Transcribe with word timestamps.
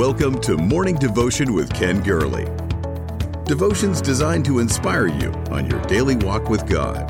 Welcome 0.00 0.40
to 0.40 0.56
Morning 0.56 0.96
Devotion 0.96 1.52
with 1.52 1.70
Ken 1.74 2.02
Gurley. 2.02 2.46
Devotions 3.44 4.00
designed 4.00 4.46
to 4.46 4.58
inspire 4.60 5.06
you 5.06 5.30
on 5.50 5.68
your 5.68 5.78
daily 5.82 6.16
walk 6.16 6.48
with 6.48 6.66
God. 6.66 7.06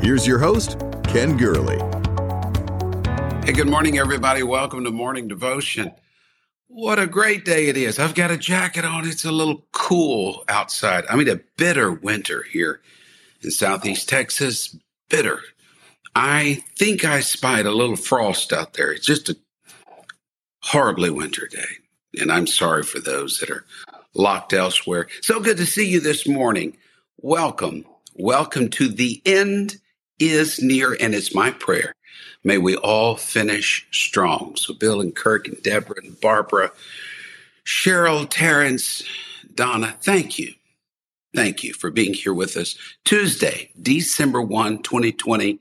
Here's 0.00 0.28
your 0.28 0.38
host, 0.38 0.78
Ken 1.02 1.36
Gurley. 1.36 1.78
Hey, 3.44 3.52
good 3.52 3.66
morning, 3.66 3.98
everybody. 3.98 4.44
Welcome 4.44 4.84
to 4.84 4.92
Morning 4.92 5.26
Devotion. 5.26 5.90
What 6.68 7.00
a 7.00 7.06
great 7.08 7.44
day 7.44 7.66
it 7.66 7.76
is. 7.76 7.98
I've 7.98 8.14
got 8.14 8.30
a 8.30 8.38
jacket 8.38 8.84
on. 8.84 9.04
It's 9.04 9.24
a 9.24 9.32
little 9.32 9.66
cool 9.72 10.44
outside. 10.48 11.04
I 11.10 11.16
mean, 11.16 11.28
a 11.28 11.40
bitter 11.56 11.90
winter 11.90 12.44
here 12.44 12.80
in 13.42 13.50
Southeast 13.50 14.08
Texas. 14.08 14.76
Bitter. 15.10 15.40
I 16.14 16.62
think 16.78 17.04
I 17.04 17.18
spied 17.18 17.66
a 17.66 17.72
little 17.72 17.96
frost 17.96 18.52
out 18.52 18.74
there. 18.74 18.92
It's 18.92 19.04
just 19.04 19.30
a 19.30 19.36
horribly 20.64 21.10
winter 21.10 21.46
day. 21.46 22.20
And 22.20 22.32
I'm 22.32 22.46
sorry 22.46 22.82
for 22.82 22.98
those 22.98 23.38
that 23.38 23.50
are 23.50 23.66
locked 24.14 24.54
elsewhere. 24.54 25.08
So 25.20 25.38
good 25.38 25.58
to 25.58 25.66
see 25.66 25.86
you 25.86 26.00
this 26.00 26.26
morning. 26.26 26.76
Welcome. 27.20 27.84
Welcome 28.14 28.70
to 28.70 28.88
the 28.88 29.20
end 29.26 29.76
is 30.18 30.62
near. 30.62 30.96
And 30.98 31.14
it's 31.14 31.34
my 31.34 31.50
prayer. 31.50 31.94
May 32.44 32.56
we 32.58 32.76
all 32.76 33.16
finish 33.16 33.86
strong. 33.90 34.56
So 34.56 34.72
Bill 34.72 35.00
and 35.02 35.14
Kirk 35.14 35.48
and 35.48 35.62
Deborah 35.62 36.00
and 36.02 36.18
Barbara, 36.20 36.72
Cheryl, 37.66 38.26
Terrence, 38.28 39.02
Donna, 39.54 39.94
thank 40.00 40.38
you. 40.38 40.54
Thank 41.34 41.62
you 41.62 41.74
for 41.74 41.90
being 41.90 42.14
here 42.14 42.34
with 42.34 42.56
us. 42.56 42.78
Tuesday, 43.04 43.70
December 43.80 44.40
1, 44.40 44.82
2020, 44.82 45.58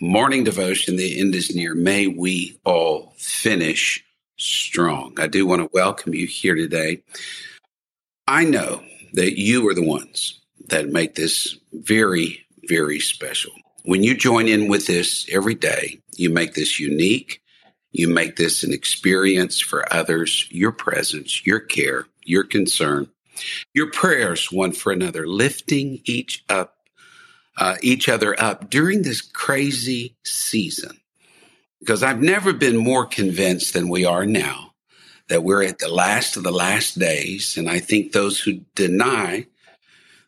morning 0.00 0.42
devotion. 0.42 0.96
The 0.96 1.20
end 1.20 1.34
is 1.34 1.54
near. 1.54 1.74
May 1.74 2.06
we 2.06 2.58
all 2.64 3.12
finish 3.16 4.04
strong. 4.36 5.14
I 5.18 5.26
do 5.26 5.46
want 5.46 5.62
to 5.62 5.70
welcome 5.72 6.14
you 6.14 6.26
here 6.26 6.54
today. 6.54 7.02
I 8.26 8.44
know 8.44 8.82
that 9.12 9.38
you 9.38 9.68
are 9.68 9.74
the 9.74 9.86
ones 9.86 10.40
that 10.68 10.88
make 10.88 11.14
this 11.14 11.56
very, 11.72 12.44
very 12.68 13.00
special. 13.00 13.52
When 13.84 14.02
you 14.02 14.16
join 14.16 14.48
in 14.48 14.68
with 14.68 14.86
this 14.86 15.26
every 15.30 15.54
day, 15.54 16.00
you 16.16 16.30
make 16.30 16.54
this 16.54 16.80
unique. 16.80 17.40
You 17.92 18.08
make 18.08 18.36
this 18.36 18.64
an 18.64 18.72
experience 18.72 19.60
for 19.60 19.92
others, 19.92 20.48
your 20.50 20.72
presence, 20.72 21.46
your 21.46 21.60
care, 21.60 22.06
your 22.24 22.42
concern, 22.42 23.08
your 23.72 23.90
prayers 23.90 24.50
one 24.50 24.72
for 24.72 24.90
another, 24.90 25.28
lifting 25.28 26.00
each 26.04 26.44
up, 26.48 26.76
uh, 27.58 27.76
each 27.82 28.08
other 28.08 28.40
up 28.40 28.68
during 28.68 29.02
this 29.02 29.20
crazy 29.20 30.16
season 30.24 30.98
because 31.84 32.02
I've 32.02 32.22
never 32.22 32.54
been 32.54 32.78
more 32.78 33.04
convinced 33.04 33.74
than 33.74 33.90
we 33.90 34.06
are 34.06 34.24
now 34.24 34.72
that 35.28 35.44
we're 35.44 35.62
at 35.62 35.80
the 35.80 35.88
last 35.88 36.34
of 36.34 36.42
the 36.42 36.50
last 36.50 36.98
days. 36.98 37.58
And 37.58 37.68
I 37.68 37.78
think 37.78 38.12
those 38.12 38.40
who 38.40 38.60
deny 38.74 39.46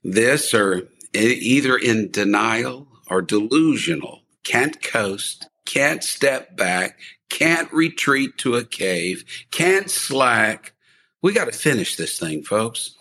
this 0.05 0.53
are 0.53 0.87
either 1.15 1.79
in 1.79 2.11
denial 2.11 2.87
or 3.09 3.23
delusional, 3.23 4.21
can't 4.45 4.83
coast, 4.83 5.48
can't 5.65 6.05
step 6.05 6.59
back, 6.59 6.98
can't 7.31 7.73
retreat 7.73 8.37
to 8.39 8.57
a 8.57 8.65
cave, 8.65 9.25
can't 9.51 9.91
slack. 9.91 10.75
We 11.23 11.33
got 11.33 11.47
to 11.47 11.59
finish 11.59 11.97
this 11.97 12.19
thing, 12.19 12.43
folks. 12.43 12.97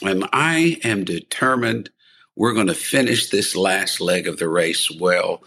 And 0.00 0.28
I 0.32 0.78
am 0.84 1.02
determined 1.02 1.90
we're 2.36 2.54
going 2.54 2.68
to 2.68 2.74
finish 2.74 3.30
this 3.30 3.56
last 3.56 4.00
leg 4.00 4.28
of 4.28 4.38
the 4.38 4.48
race 4.48 4.92
well. 4.92 5.42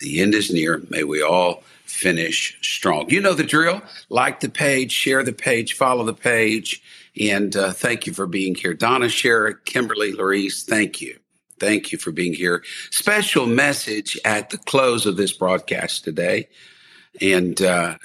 The 0.00 0.20
end 0.20 0.34
is 0.34 0.52
near. 0.52 0.82
May 0.90 1.02
we 1.02 1.22
all 1.22 1.62
finish 1.96 2.58
strong. 2.60 3.08
You 3.08 3.20
know 3.20 3.32
the 3.32 3.42
drill. 3.42 3.82
Like 4.10 4.40
the 4.40 4.48
page, 4.48 4.92
share 4.92 5.22
the 5.22 5.32
page, 5.32 5.72
follow 5.72 6.04
the 6.04 6.14
page. 6.14 6.82
And 7.18 7.56
uh, 7.56 7.72
thank 7.72 8.06
you 8.06 8.12
for 8.12 8.26
being 8.26 8.54
here. 8.54 8.74
Donna, 8.74 9.06
Shara, 9.06 9.54
Kimberly, 9.64 10.12
Larice, 10.12 10.64
thank 10.64 11.00
you. 11.00 11.18
Thank 11.58 11.90
you 11.90 11.98
for 11.98 12.12
being 12.12 12.34
here. 12.34 12.62
Special 12.90 13.46
message 13.46 14.18
at 14.26 14.50
the 14.50 14.58
close 14.58 15.06
of 15.06 15.16
this 15.16 15.32
broadcast 15.32 16.04
today. 16.04 16.48
And 17.22 17.60
uh, 17.62 17.96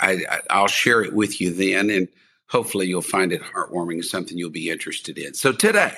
I, 0.00 0.40
I'll 0.48 0.68
share 0.68 1.02
it 1.02 1.12
with 1.12 1.40
you 1.40 1.52
then. 1.52 1.90
And 1.90 2.06
hopefully 2.46 2.86
you'll 2.86 3.02
find 3.02 3.32
it 3.32 3.42
heartwarming 3.42 4.04
something 4.04 4.38
you'll 4.38 4.50
be 4.50 4.70
interested 4.70 5.18
in. 5.18 5.34
So 5.34 5.50
today, 5.50 5.96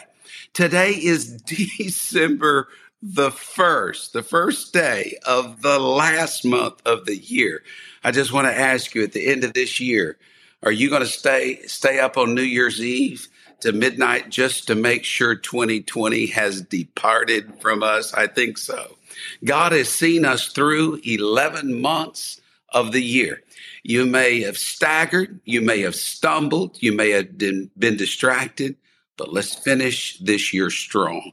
today 0.55 0.93
is 0.93 1.43
December 1.43 2.69
the 3.03 3.33
first, 3.33 4.13
the 4.13 4.23
first 4.23 4.73
day 4.73 5.19
of 5.27 5.61
the 5.63 5.79
last 5.81 6.45
month 6.45 6.81
of 6.87 7.05
the 7.05 7.17
year. 7.17 7.63
I 8.05 8.13
just 8.13 8.33
want 8.33 8.47
to 8.47 8.57
ask 8.57 8.95
you 8.95 9.03
at 9.03 9.13
the 9.13 9.27
end 9.27 9.43
of 9.43 9.55
this 9.55 9.81
year, 9.81 10.17
are 10.63 10.73
you 10.73 10.89
going 10.89 11.03
to 11.03 11.09
stay 11.09 11.61
stay 11.67 11.99
up 11.99 12.17
on 12.17 12.35
New 12.35 12.43
Year's 12.43 12.81
Eve 12.81 13.27
to 13.61 13.73
midnight 13.73 14.29
just 14.29 14.69
to 14.69 14.77
make 14.77 15.05
sure 15.05 15.35
2020 15.35 16.27
has 16.27 16.63
departed 16.63 17.53
from 17.61 17.83
us? 17.83 18.15
I 18.15 18.29
think 18.29 18.59
so. 18.59 18.97
God 19.45 19.73
has 19.73 19.89
seen 19.89 20.25
us 20.25 20.47
through 20.47 21.01
11 21.05 21.81
months 21.81 22.41
of 22.69 22.93
the 22.93 23.03
year. 23.03 23.43
You 23.83 24.07
may 24.07 24.43
have 24.43 24.57
staggered, 24.57 25.41
you 25.45 25.61
may 25.61 25.81
have 25.81 25.97
stumbled, 25.97 26.81
you 26.81 26.93
may 26.93 27.11
have 27.11 27.37
been, 27.37 27.71
distracted, 27.77 28.77
but 29.17 29.33
let's 29.33 29.55
finish 29.55 30.19
this 30.19 30.53
year 30.53 30.71
strong. 30.71 31.33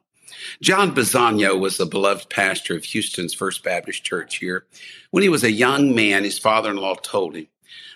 John 0.62 0.94
Bisagno 0.94 1.60
was 1.60 1.80
a 1.80 1.86
beloved 1.86 2.30
pastor 2.30 2.76
of 2.76 2.84
Houston's 2.86 3.34
First 3.34 3.64
Baptist 3.64 4.04
Church 4.04 4.38
here. 4.38 4.66
When 5.12 5.24
he 5.24 5.30
was 5.30 5.44
a 5.44 5.52
young 5.52 5.96
man, 5.96 6.24
his 6.24 6.40
father 6.40 6.70
in 6.70 6.78
law 6.78 6.96
told 6.96 7.36
him 7.36 7.48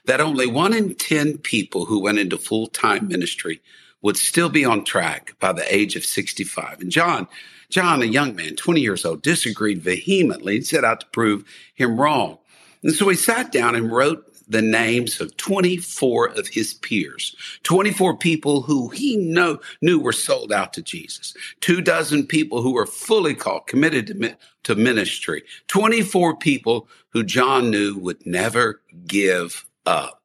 that 0.06 0.22
only 0.22 0.48
one 0.48 0.74
in 0.74 0.96
10 0.96 1.40
people 1.40 1.86
who 1.86 2.02
went 2.02 2.20
into 2.20 2.38
full 2.38 2.68
time 2.68 3.08
ministry 3.08 3.62
would 4.02 4.18
still 4.18 4.50
be 4.50 4.66
on 4.66 4.84
track 4.84 5.36
by 5.40 5.54
the 5.54 5.74
age 5.74 5.96
of 5.96 6.06
65. 6.06 6.82
And 6.82 6.92
John, 6.92 7.28
John, 7.70 8.02
a 8.02 8.06
young 8.06 8.36
man, 8.36 8.56
20 8.56 8.82
years 8.82 9.06
old, 9.06 9.22
disagreed 9.22 9.82
vehemently 9.82 10.58
and 10.58 10.66
set 10.66 10.84
out 10.84 11.00
to 11.00 11.06
prove 11.08 11.46
him 11.74 12.00
wrong. 12.00 12.38
And 12.84 12.94
so 12.94 13.08
he 13.08 13.16
sat 13.16 13.52
down 13.52 13.76
and 13.76 13.92
wrote 13.92 14.33
the 14.48 14.62
names 14.62 15.20
of 15.22 15.36
24 15.38 16.28
of 16.30 16.48
his 16.48 16.74
peers, 16.76 17.36
24 17.64 18.18
people 18.18 18.62
who 18.62 18.90
he 18.90 19.18
know, 19.18 19.60
knew 19.82 20.00
were 20.00 20.12
sold 20.12 20.52
out 20.52 20.74
to 20.74 20.82
Jesus, 20.82 21.34
two 21.62 21.82
dozen 21.82 22.26
people 22.26 22.62
who 22.62 22.74
were 22.74 22.86
fully 22.86 23.34
called, 23.34 23.68
committed 23.68 24.08
to, 24.08 24.38
to 24.64 24.76
ministry, 24.76 25.44
24 25.68 26.38
people 26.38 26.88
who 27.10 27.24
John 27.24 27.70
knew 27.70 27.98
would 27.98 28.26
never 28.26 28.82
give 29.08 29.66
up. 29.86 30.22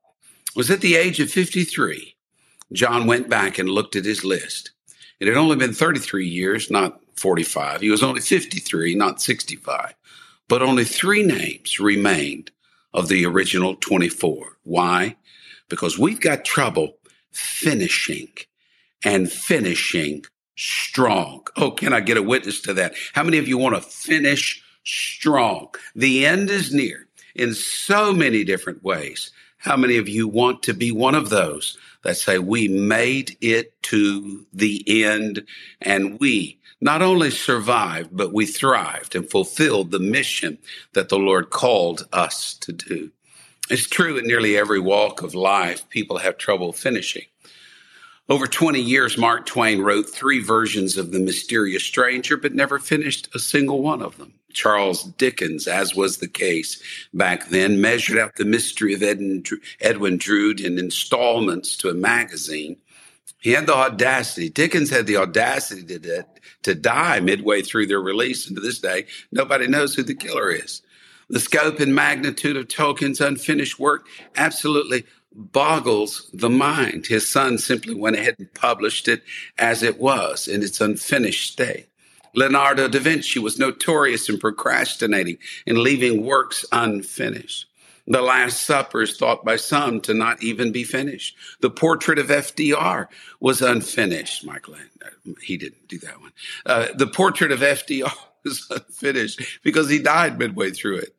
It 0.48 0.56
was 0.56 0.70
at 0.70 0.80
the 0.80 0.96
age 0.96 1.20
of 1.20 1.30
53. 1.30 2.14
John 2.72 3.06
went 3.06 3.28
back 3.28 3.58
and 3.58 3.68
looked 3.68 3.96
at 3.96 4.04
his 4.04 4.24
list. 4.24 4.72
It 5.20 5.28
had 5.28 5.36
only 5.36 5.56
been 5.56 5.72
33 5.72 6.26
years, 6.26 6.70
not 6.70 7.00
45. 7.16 7.80
He 7.80 7.90
was 7.90 8.02
only 8.02 8.20
53, 8.20 8.94
not 8.94 9.20
65. 9.20 9.94
But 10.48 10.62
only 10.62 10.84
three 10.84 11.22
names 11.22 11.78
remained 11.78 12.50
of 12.94 13.08
the 13.08 13.24
original 13.26 13.76
24. 13.76 14.58
Why? 14.64 15.16
Because 15.68 15.98
we've 15.98 16.20
got 16.20 16.44
trouble 16.44 16.98
finishing 17.30 18.28
and 19.04 19.30
finishing 19.30 20.24
strong. 20.56 21.46
Oh, 21.56 21.70
can 21.70 21.92
I 21.92 22.00
get 22.00 22.16
a 22.16 22.22
witness 22.22 22.60
to 22.62 22.74
that? 22.74 22.94
How 23.12 23.22
many 23.22 23.38
of 23.38 23.48
you 23.48 23.58
want 23.58 23.76
to 23.76 23.80
finish 23.80 24.62
strong? 24.84 25.68
The 25.94 26.26
end 26.26 26.50
is 26.50 26.72
near 26.72 27.06
in 27.34 27.54
so 27.54 28.12
many 28.12 28.44
different 28.44 28.82
ways. 28.82 29.30
How 29.58 29.76
many 29.76 29.96
of 29.96 30.08
you 30.08 30.28
want 30.28 30.62
to 30.64 30.74
be 30.74 30.92
one 30.92 31.14
of 31.14 31.30
those 31.30 31.76
that 32.02 32.16
say, 32.16 32.38
we 32.38 32.68
made 32.68 33.36
it 33.40 33.80
to 33.82 34.46
the 34.52 35.04
end 35.04 35.44
and 35.80 36.18
we 36.20 36.58
not 36.80 37.02
only 37.02 37.30
survived, 37.30 38.10
but 38.12 38.32
we 38.32 38.46
thrived 38.46 39.14
and 39.14 39.28
fulfilled 39.28 39.90
the 39.90 39.98
mission 39.98 40.58
that 40.92 41.08
the 41.08 41.18
Lord 41.18 41.50
called 41.50 42.06
us 42.12 42.54
to 42.54 42.72
do. 42.72 43.10
It's 43.70 43.86
true 43.86 44.16
in 44.16 44.26
nearly 44.26 44.56
every 44.56 44.80
walk 44.80 45.22
of 45.22 45.34
life, 45.34 45.88
people 45.90 46.18
have 46.18 46.38
trouble 46.38 46.72
finishing. 46.72 47.26
Over 48.30 48.46
20 48.46 48.80
years, 48.80 49.16
Mark 49.16 49.46
Twain 49.46 49.80
wrote 49.80 50.08
three 50.08 50.42
versions 50.42 50.98
of 50.98 51.12
The 51.12 51.18
Mysterious 51.18 51.82
Stranger, 51.82 52.36
but 52.36 52.54
never 52.54 52.78
finished 52.78 53.28
a 53.34 53.38
single 53.38 53.82
one 53.82 54.02
of 54.02 54.18
them. 54.18 54.34
Charles 54.52 55.04
Dickens, 55.04 55.66
as 55.66 55.94
was 55.94 56.18
the 56.18 56.28
case 56.28 56.82
back 57.14 57.48
then, 57.48 57.80
measured 57.80 58.18
out 58.18 58.36
the 58.36 58.44
mystery 58.44 58.92
of 58.92 59.02
Edwin 59.02 60.16
Drood 60.18 60.60
in 60.60 60.78
installments 60.78 61.76
to 61.78 61.90
a 61.90 61.94
magazine. 61.94 62.76
He 63.40 63.52
had 63.52 63.66
the 63.66 63.74
audacity, 63.74 64.50
Dickens 64.50 64.90
had 64.90 65.06
the 65.06 65.16
audacity 65.16 65.98
to, 65.98 66.26
to 66.64 66.74
die 66.74 67.20
midway 67.20 67.62
through 67.62 67.86
their 67.86 68.00
release. 68.00 68.46
And 68.46 68.56
to 68.56 68.60
this 68.60 68.80
day, 68.80 69.06
nobody 69.30 69.68
knows 69.68 69.94
who 69.94 70.02
the 70.02 70.14
killer 70.14 70.50
is. 70.50 70.82
The 71.30 71.40
scope 71.40 71.78
and 71.78 71.94
magnitude 71.94 72.56
of 72.56 72.68
Tolkien's 72.68 73.20
unfinished 73.20 73.78
work 73.78 74.06
absolutely 74.34 75.04
boggles 75.32 76.30
the 76.32 76.50
mind. 76.50 77.06
His 77.06 77.28
son 77.28 77.58
simply 77.58 77.94
went 77.94 78.16
ahead 78.16 78.36
and 78.38 78.52
published 78.54 79.08
it 79.08 79.22
as 79.58 79.82
it 79.82 79.98
was 79.98 80.48
in 80.48 80.62
its 80.62 80.80
unfinished 80.80 81.52
state. 81.52 81.86
Leonardo 82.34 82.88
da 82.88 82.98
Vinci 82.98 83.38
was 83.38 83.58
notorious 83.58 84.28
in 84.28 84.38
procrastinating 84.38 85.38
and 85.66 85.78
leaving 85.78 86.24
works 86.24 86.64
unfinished. 86.72 87.66
The 88.08 88.22
Last 88.22 88.62
Supper 88.62 89.02
is 89.02 89.18
thought 89.18 89.44
by 89.44 89.56
some 89.56 90.00
to 90.02 90.14
not 90.14 90.42
even 90.42 90.72
be 90.72 90.82
finished. 90.82 91.36
The 91.60 91.68
portrait 91.68 92.18
of 92.18 92.28
FDR 92.28 93.06
was 93.38 93.60
unfinished. 93.60 94.46
Michael, 94.46 94.76
he 95.42 95.58
didn't 95.58 95.88
do 95.88 95.98
that 95.98 96.18
one. 96.18 96.32
Uh, 96.64 96.86
the 96.94 97.06
portrait 97.06 97.52
of 97.52 97.60
FDR 97.60 98.10
was 98.44 98.66
unfinished 98.70 99.60
because 99.62 99.90
he 99.90 99.98
died 99.98 100.38
midway 100.38 100.70
through 100.70 100.96
it. 100.96 101.14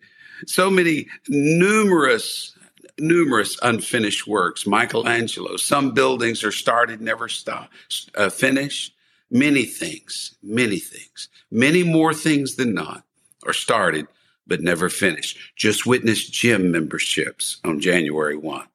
So 0.48 0.72
many 0.72 1.08
numerous, 1.28 2.58
numerous 2.98 3.60
unfinished 3.62 4.26
works. 4.26 4.66
Michelangelo, 4.66 5.58
some 5.58 5.92
buildings 5.92 6.44
are 6.44 6.52
started, 6.52 7.02
never 7.02 7.28
stop, 7.28 7.70
uh, 8.16 8.30
finished. 8.30 8.96
Many 9.30 9.66
things, 9.66 10.34
many 10.42 10.80
things, 10.80 11.30
many 11.52 11.84
more 11.84 12.16
things 12.16 12.56
than 12.56 12.74
not 12.74 13.04
are 13.46 13.54
started 13.54 14.08
but 14.50 14.62
never 14.62 14.90
finished. 14.90 15.38
Just 15.56 15.86
witness 15.86 16.28
gym 16.28 16.72
memberships 16.72 17.62
on 17.64 17.80
January 17.80 18.36
1. 18.36 18.66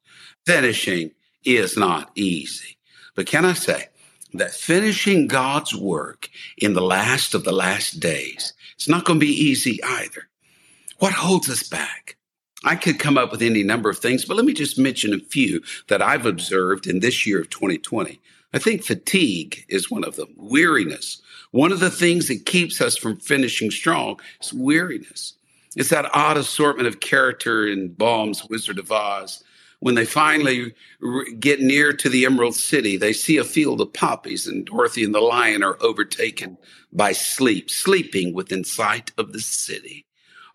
Finishing 0.45 1.11
is 1.43 1.77
not 1.77 2.11
easy. 2.15 2.77
But 3.13 3.27
can 3.27 3.45
I 3.45 3.53
say 3.53 3.89
that 4.33 4.53
finishing 4.53 5.27
God's 5.27 5.75
work 5.75 6.29
in 6.57 6.73
the 6.73 6.81
last 6.81 7.35
of 7.35 7.43
the 7.43 7.51
last 7.51 7.99
days, 7.99 8.53
it's 8.75 8.89
not 8.89 9.05
going 9.05 9.19
to 9.19 9.25
be 9.25 9.31
easy 9.31 9.81
either. 9.83 10.27
What 10.99 11.13
holds 11.13 11.49
us 11.49 11.63
back? 11.63 12.17
I 12.63 12.75
could 12.75 12.99
come 12.99 13.17
up 13.17 13.31
with 13.31 13.41
any 13.41 13.63
number 13.63 13.89
of 13.89 13.99
things, 13.99 14.25
but 14.25 14.37
let 14.37 14.45
me 14.45 14.53
just 14.53 14.79
mention 14.79 15.13
a 15.13 15.19
few 15.19 15.61
that 15.87 16.01
I've 16.01 16.25
observed 16.25 16.87
in 16.87 16.99
this 16.99 17.27
year 17.27 17.41
of 17.41 17.49
2020. 17.49 18.19
I 18.53 18.59
think 18.59 18.83
fatigue 18.83 19.65
is 19.67 19.91
one 19.91 20.03
of 20.03 20.15
them, 20.15 20.33
weariness. 20.37 21.21
One 21.51 21.71
of 21.71 21.79
the 21.79 21.91
things 21.91 22.27
that 22.27 22.45
keeps 22.45 22.81
us 22.81 22.97
from 22.97 23.17
finishing 23.17 23.69
strong 23.69 24.19
is 24.41 24.53
weariness. 24.53 25.33
It's 25.75 25.89
that 25.89 26.09
odd 26.13 26.37
assortment 26.37 26.87
of 26.87 27.01
character 27.01 27.67
in 27.67 27.89
Baum's 27.89 28.45
Wizard 28.49 28.79
of 28.79 28.91
Oz. 28.91 29.43
When 29.79 29.95
they 29.95 30.05
finally 30.05 30.73
get 31.39 31.59
near 31.59 31.91
to 31.93 32.09
the 32.09 32.25
Emerald 32.25 32.55
City, 32.55 32.97
they 32.97 33.13
see 33.13 33.37
a 33.37 33.43
field 33.43 33.81
of 33.81 33.93
poppies, 33.93 34.47
and 34.47 34.65
Dorothy 34.65 35.03
and 35.03 35.13
the 35.13 35.19
lion 35.19 35.63
are 35.63 35.77
overtaken 35.81 36.57
by 36.93 37.11
sleep, 37.11 37.69
sleeping 37.69 38.33
within 38.33 38.63
sight 38.63 39.11
of 39.17 39.33
the 39.33 39.41
city. 39.41 40.05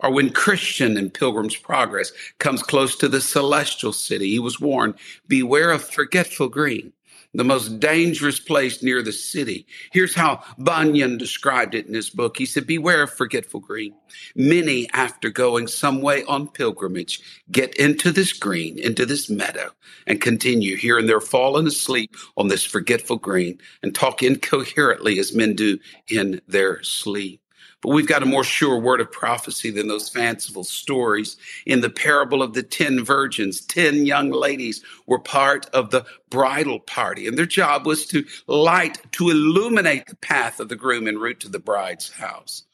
Or 0.01 0.11
when 0.11 0.31
Christian 0.31 0.97
in 0.97 1.11
Pilgrim's 1.11 1.57
Progress 1.57 2.13
comes 2.39 2.63
close 2.63 2.97
to 2.97 3.09
the 3.09 3.21
celestial 3.21 3.93
city, 3.93 4.31
he 4.31 4.39
was 4.39 4.59
warned, 4.59 4.95
Beware 5.29 5.71
of 5.71 5.85
forgetful 5.85 6.49
green 6.49 6.95
the 7.35 7.45
most 7.45 7.79
dangerous 7.79 8.41
place 8.41 8.83
near 8.83 9.03
the 9.03 9.13
city. 9.13 9.67
Here's 9.93 10.15
how 10.15 10.43
Bunyan 10.59 11.19
described 11.19 11.75
it 11.75 11.87
in 11.87 11.95
his 11.95 12.11
book. 12.11 12.37
He 12.37 12.47
said, 12.47 12.67
Beware 12.67 13.05
of 13.05 13.13
forgetful 13.13 13.61
green. 13.61 13.95
Many, 14.35 14.89
after 14.93 15.31
going 15.31 15.69
some 15.69 16.01
way 16.01 16.25
on 16.25 16.49
pilgrimage, 16.49 17.21
get 17.51 17.75
into 17.77 18.11
this 18.11 18.33
green, 18.33 18.79
into 18.79 19.07
this 19.07 19.31
meadow, 19.31 19.71
and 20.07 20.21
continue 20.21 20.77
here 20.77 20.99
and 20.99 21.09
there, 21.09 21.21
falling 21.21 21.67
asleep 21.67 22.17
on 22.37 22.49
this 22.49 22.65
forgetful 22.65 23.19
green 23.19 23.59
and 23.83 23.95
talk 23.95 24.23
incoherently 24.23 25.19
as 25.19 25.35
men 25.35 25.55
do 25.55 25.79
in 26.09 26.41
their 26.49 26.83
sleep. 26.83 27.40
But 27.83 27.91
we've 27.91 28.07
got 28.07 28.23
a 28.23 28.27
more 28.27 28.45
sure 28.45 28.79
word 28.79 29.01
of 29.01 29.11
prophecy 29.11 29.71
than 29.71 29.89
those 29.89 30.09
fanciful 30.09 30.65
stories. 30.65 31.37
In 31.65 31.81
the 31.81 31.89
parable 31.89 32.43
of 32.43 32.53
the 32.53 32.63
10 32.63 33.05
virgins, 33.05 33.63
10 33.63 34.05
young 34.05 34.31
ladies 34.31 34.83
were 35.07 35.19
part 35.19 35.67
of 35.67 35.91
the 35.91 36.05
bridal 36.29 36.79
party, 36.81 37.27
and 37.27 37.39
their 37.39 37.47
job 37.47 37.87
was 37.87 38.07
to 38.07 38.25
light, 38.47 38.99
to 39.13 39.31
illuminate 39.31 40.07
the 40.07 40.17
path 40.17 40.61
of 40.61 40.69
the 40.69 40.77
groom 40.77 41.09
en 41.09 41.19
route 41.19 41.41
to 41.41 41.49
the 41.49 41.59
bride's 41.59 42.13
house. 42.13 42.65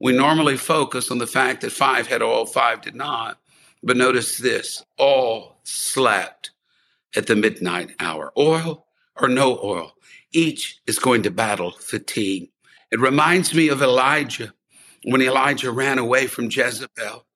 We 0.00 0.12
normally 0.12 0.56
focus 0.56 1.10
on 1.10 1.18
the 1.18 1.26
fact 1.26 1.60
that 1.62 1.72
five 1.72 2.06
had 2.06 2.22
oil, 2.22 2.46
five 2.46 2.82
did 2.82 2.94
not. 2.94 3.38
But 3.82 3.96
notice 3.96 4.38
this 4.38 4.84
all 4.96 5.60
slept 5.64 6.50
at 7.16 7.26
the 7.26 7.36
midnight 7.36 7.94
hour. 8.00 8.32
Oil 8.36 8.86
or 9.16 9.28
no 9.28 9.58
oil, 9.62 9.92
each 10.32 10.80
is 10.86 10.98
going 10.98 11.22
to 11.24 11.30
battle 11.30 11.72
fatigue. 11.72 12.50
It 12.90 13.00
reminds 13.00 13.54
me 13.54 13.68
of 13.68 13.82
Elijah 13.82 14.54
when 15.04 15.22
Elijah 15.22 15.70
ran 15.70 15.98
away 15.98 16.26
from 16.26 16.50
Jezebel. 16.50 17.26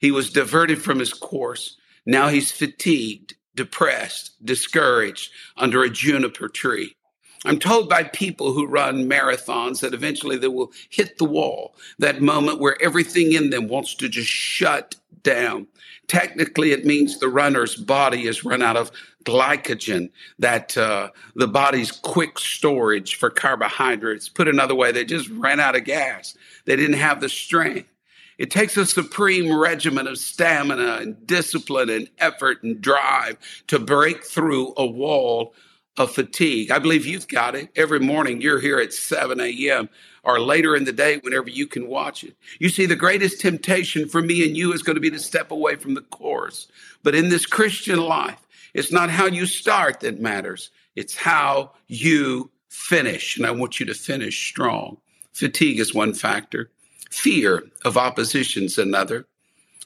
He 0.00 0.10
was 0.10 0.32
diverted 0.32 0.82
from 0.82 0.98
his 0.98 1.12
course. 1.12 1.76
Now 2.06 2.28
he's 2.28 2.50
fatigued, 2.50 3.34
depressed, 3.54 4.32
discouraged 4.44 5.30
under 5.56 5.82
a 5.82 5.90
juniper 5.90 6.48
tree. 6.48 6.96
I'm 7.44 7.58
told 7.58 7.88
by 7.88 8.04
people 8.04 8.52
who 8.52 8.66
run 8.66 9.08
marathons 9.08 9.80
that 9.80 9.94
eventually 9.94 10.38
they 10.38 10.48
will 10.48 10.72
hit 10.90 11.18
the 11.18 11.24
wall, 11.24 11.74
that 11.98 12.22
moment 12.22 12.60
where 12.60 12.80
everything 12.80 13.32
in 13.32 13.50
them 13.50 13.68
wants 13.68 13.94
to 13.96 14.08
just 14.08 14.28
shut 14.28 14.94
down. 15.22 15.66
Technically, 16.06 16.72
it 16.72 16.84
means 16.84 17.18
the 17.18 17.28
runner's 17.28 17.74
body 17.74 18.26
has 18.26 18.44
run 18.44 18.62
out 18.62 18.76
of 18.76 18.92
glycogen, 19.24 20.10
that 20.38 20.76
uh, 20.76 21.10
the 21.34 21.48
body's 21.48 21.90
quick 21.90 22.38
storage 22.38 23.16
for 23.16 23.30
carbohydrates. 23.30 24.28
Put 24.28 24.48
another 24.48 24.74
way, 24.74 24.92
they 24.92 25.04
just 25.04 25.28
ran 25.30 25.60
out 25.60 25.76
of 25.76 25.84
gas. 25.84 26.36
They 26.64 26.76
didn't 26.76 26.98
have 26.98 27.20
the 27.20 27.28
strength. 27.28 27.88
It 28.38 28.50
takes 28.50 28.76
a 28.76 28.86
supreme 28.86 29.56
regimen 29.56 30.06
of 30.06 30.18
stamina 30.18 30.98
and 31.00 31.26
discipline 31.26 31.90
and 31.90 32.08
effort 32.18 32.62
and 32.62 32.80
drive 32.80 33.36
to 33.68 33.78
break 33.78 34.24
through 34.24 34.74
a 34.76 34.86
wall 34.86 35.54
of 35.96 36.12
fatigue. 36.12 36.70
I 36.70 36.78
believe 36.78 37.06
you've 37.06 37.28
got 37.28 37.54
it. 37.54 37.68
Every 37.76 38.00
morning 38.00 38.40
you're 38.40 38.60
here 38.60 38.78
at 38.78 38.92
7 38.92 39.38
a.m. 39.38 39.88
or 40.24 40.40
later 40.40 40.74
in 40.74 40.84
the 40.84 40.92
day 40.92 41.18
whenever 41.18 41.50
you 41.50 41.66
can 41.66 41.86
watch 41.86 42.24
it. 42.24 42.34
You 42.58 42.70
see, 42.70 42.86
the 42.86 42.96
greatest 42.96 43.40
temptation 43.40 44.08
for 44.08 44.22
me 44.22 44.44
and 44.46 44.56
you 44.56 44.72
is 44.72 44.82
going 44.82 44.96
to 44.96 45.00
be 45.00 45.10
to 45.10 45.18
step 45.18 45.50
away 45.50 45.76
from 45.76 45.94
the 45.94 46.00
course. 46.00 46.68
But 47.02 47.14
in 47.14 47.28
this 47.28 47.44
Christian 47.44 48.00
life, 48.00 48.38
it's 48.74 48.92
not 48.92 49.10
how 49.10 49.26
you 49.26 49.46
start 49.46 50.00
that 50.00 50.20
matters. 50.20 50.70
It's 50.96 51.16
how 51.16 51.72
you 51.88 52.50
finish. 52.68 53.36
And 53.36 53.46
I 53.46 53.50
want 53.50 53.80
you 53.80 53.86
to 53.86 53.94
finish 53.94 54.48
strong. 54.48 54.98
Fatigue 55.32 55.78
is 55.78 55.94
one 55.94 56.14
factor. 56.14 56.70
Fear 57.10 57.64
of 57.84 57.96
opposition 57.96 58.64
is 58.64 58.78
another. 58.78 59.26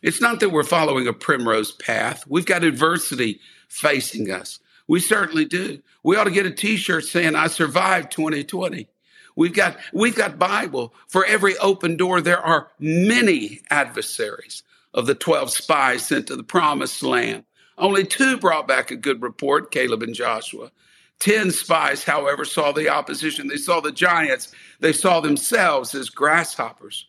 It's 0.03 0.21
not 0.21 0.41
that 0.41 0.51
we're 0.51 0.63
following 0.63 1.09
a 1.09 1.13
primrose 1.13 1.73
path. 1.73 2.25
We've 2.29 2.47
got 2.47 2.63
adversity 2.63 3.41
facing 3.69 4.31
us. 4.31 4.61
We 4.87 5.01
certainly 5.01 5.45
do. 5.45 5.83
We 6.05 6.17
ought 6.17 6.25
to 6.25 6.31
get 6.31 6.47
a 6.47 6.51
t-shirt 6.51 7.05
saying, 7.05 7.35
I 7.35 7.49
survived 7.49 8.13
2020. 8.13 8.89
We've 9.35 9.53
got, 9.53 9.77
we've 9.93 10.15
got 10.15 10.39
Bible. 10.39 10.95
For 11.09 11.25
every 11.25 11.59
open 11.59 11.97
door, 11.97 12.21
there 12.21 12.41
are 12.41 12.69
many 12.79 13.61
adversaries 13.71 14.63
of 14.95 15.07
the 15.07 15.15
12 15.15 15.51
spies 15.51 16.07
sent 16.07 16.29
to 16.29 16.37
the 16.37 16.43
promised 16.43 17.03
land. 17.03 17.45
Only 17.79 18.05
two 18.05 18.39
brought 18.39 18.67
back 18.67 18.91
a 18.91 18.97
good 18.97 19.23
report, 19.23 19.71
Caleb 19.71 20.03
and 20.03 20.15
Joshua. 20.15 20.71
Ten 21.19 21.51
spies, 21.51 22.05
however, 22.05 22.45
saw 22.45 22.73
the 22.73 22.89
opposition. 22.89 23.49
They 23.49 23.57
saw 23.57 23.81
the 23.81 23.93
giants. 23.93 24.53
They 24.81 24.93
saw 24.93 25.21
themselves 25.21 25.95
as 25.95 26.11
grasshoppers. 26.11 27.07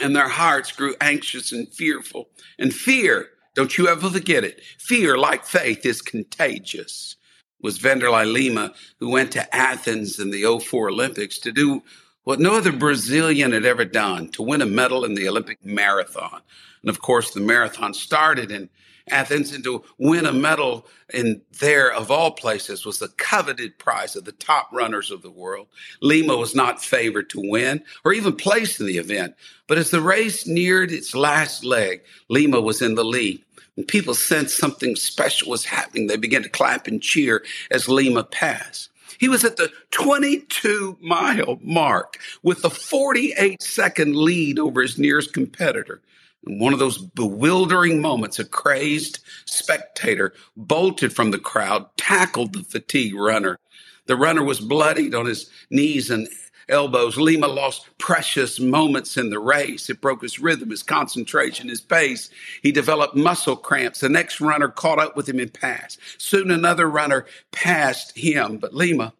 And 0.00 0.16
their 0.16 0.28
hearts 0.28 0.72
grew 0.72 0.94
anxious 1.00 1.52
and 1.52 1.68
fearful. 1.68 2.28
And 2.58 2.74
fear 2.74 3.28
don't 3.54 3.76
you 3.76 3.88
ever 3.88 4.08
forget 4.08 4.44
it. 4.44 4.62
Fear, 4.78 5.18
like 5.18 5.44
faith, 5.44 5.84
is 5.84 6.00
contagious. 6.00 7.16
Was 7.60 7.78
Vanderlei 7.78 8.30
Lima 8.30 8.72
who 8.98 9.10
went 9.10 9.32
to 9.32 9.54
Athens 9.54 10.18
in 10.18 10.30
the 10.30 10.58
04 10.58 10.90
Olympics 10.90 11.38
to 11.40 11.52
do 11.52 11.82
what 12.24 12.40
no 12.40 12.54
other 12.54 12.72
Brazilian 12.72 13.52
had 13.52 13.64
ever 13.64 13.84
done, 13.84 14.28
to 14.30 14.42
win 14.42 14.62
a 14.62 14.66
medal 14.66 15.04
in 15.04 15.14
the 15.14 15.28
Olympic 15.28 15.64
marathon. 15.64 16.40
And 16.82 16.88
of 16.88 17.00
course, 17.00 17.32
the 17.32 17.40
marathon 17.40 17.94
started 17.94 18.50
in 18.50 18.70
Athens 19.08 19.52
and 19.52 19.64
to 19.64 19.84
win 19.98 20.26
a 20.26 20.32
medal 20.32 20.86
in 21.12 21.42
there 21.60 21.92
of 21.92 22.10
all 22.10 22.30
places 22.30 22.84
was 22.84 22.98
the 22.98 23.08
coveted 23.08 23.78
prize 23.78 24.16
of 24.16 24.24
the 24.24 24.32
top 24.32 24.68
runners 24.72 25.10
of 25.10 25.22
the 25.22 25.30
world. 25.30 25.66
Lima 26.00 26.36
was 26.36 26.54
not 26.54 26.82
favored 26.82 27.28
to 27.30 27.50
win 27.50 27.82
or 28.04 28.12
even 28.12 28.36
place 28.36 28.80
in 28.80 28.86
the 28.86 28.98
event. 28.98 29.34
But 29.66 29.78
as 29.78 29.90
the 29.90 30.00
race 30.00 30.46
neared 30.46 30.92
its 30.92 31.14
last 31.14 31.64
leg, 31.64 32.02
Lima 32.28 32.60
was 32.60 32.82
in 32.82 32.94
the 32.94 33.04
lead. 33.04 33.42
And 33.76 33.88
people 33.88 34.14
sensed 34.14 34.58
something 34.58 34.96
special 34.96 35.50
was 35.50 35.64
happening. 35.64 36.06
They 36.06 36.16
began 36.16 36.42
to 36.42 36.48
clap 36.48 36.86
and 36.86 37.02
cheer 37.02 37.44
as 37.70 37.88
Lima 37.88 38.22
passed. 38.22 38.90
He 39.18 39.28
was 39.28 39.44
at 39.44 39.56
the 39.56 39.70
22 39.92 40.98
mile 41.00 41.58
mark 41.62 42.18
with 42.42 42.64
a 42.64 42.70
48 42.70 43.62
second 43.62 44.16
lead 44.16 44.58
over 44.58 44.82
his 44.82 44.98
nearest 44.98 45.32
competitor. 45.32 46.00
In 46.46 46.58
one 46.58 46.72
of 46.72 46.78
those 46.78 46.98
bewildering 46.98 48.00
moments, 48.00 48.38
a 48.38 48.44
crazed 48.44 49.20
spectator 49.44 50.32
bolted 50.56 51.12
from 51.12 51.30
the 51.30 51.38
crowd, 51.38 51.86
tackled 51.96 52.52
the 52.52 52.64
fatigued 52.64 53.16
runner. 53.16 53.58
The 54.06 54.16
runner 54.16 54.42
was 54.42 54.60
bloodied 54.60 55.14
on 55.14 55.26
his 55.26 55.48
knees 55.70 56.10
and 56.10 56.28
elbows. 56.68 57.16
Lima 57.16 57.46
lost 57.46 57.86
precious 57.98 58.58
moments 58.58 59.16
in 59.16 59.30
the 59.30 59.38
race. 59.38 59.88
It 59.88 60.00
broke 60.00 60.22
his 60.22 60.40
rhythm, 60.40 60.70
his 60.70 60.82
concentration, 60.82 61.68
his 61.68 61.80
pace. 61.80 62.30
He 62.62 62.72
developed 62.72 63.14
muscle 63.14 63.56
cramps. 63.56 64.00
The 64.00 64.08
next 64.08 64.40
runner 64.40 64.68
caught 64.68 64.98
up 64.98 65.16
with 65.16 65.28
him 65.28 65.38
and 65.38 65.52
passed. 65.52 65.98
Soon 66.18 66.50
another 66.50 66.88
runner 66.88 67.26
passed 67.52 68.16
him, 68.16 68.58
but 68.58 68.74
Lima, 68.74 69.12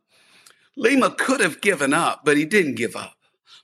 Lima 0.77 1.11
could 1.11 1.41
have 1.41 1.61
given 1.61 1.93
up, 1.93 2.25
but 2.25 2.37
he 2.37 2.45
didn't 2.45 2.75
give 2.75 2.97
up. 2.97 3.15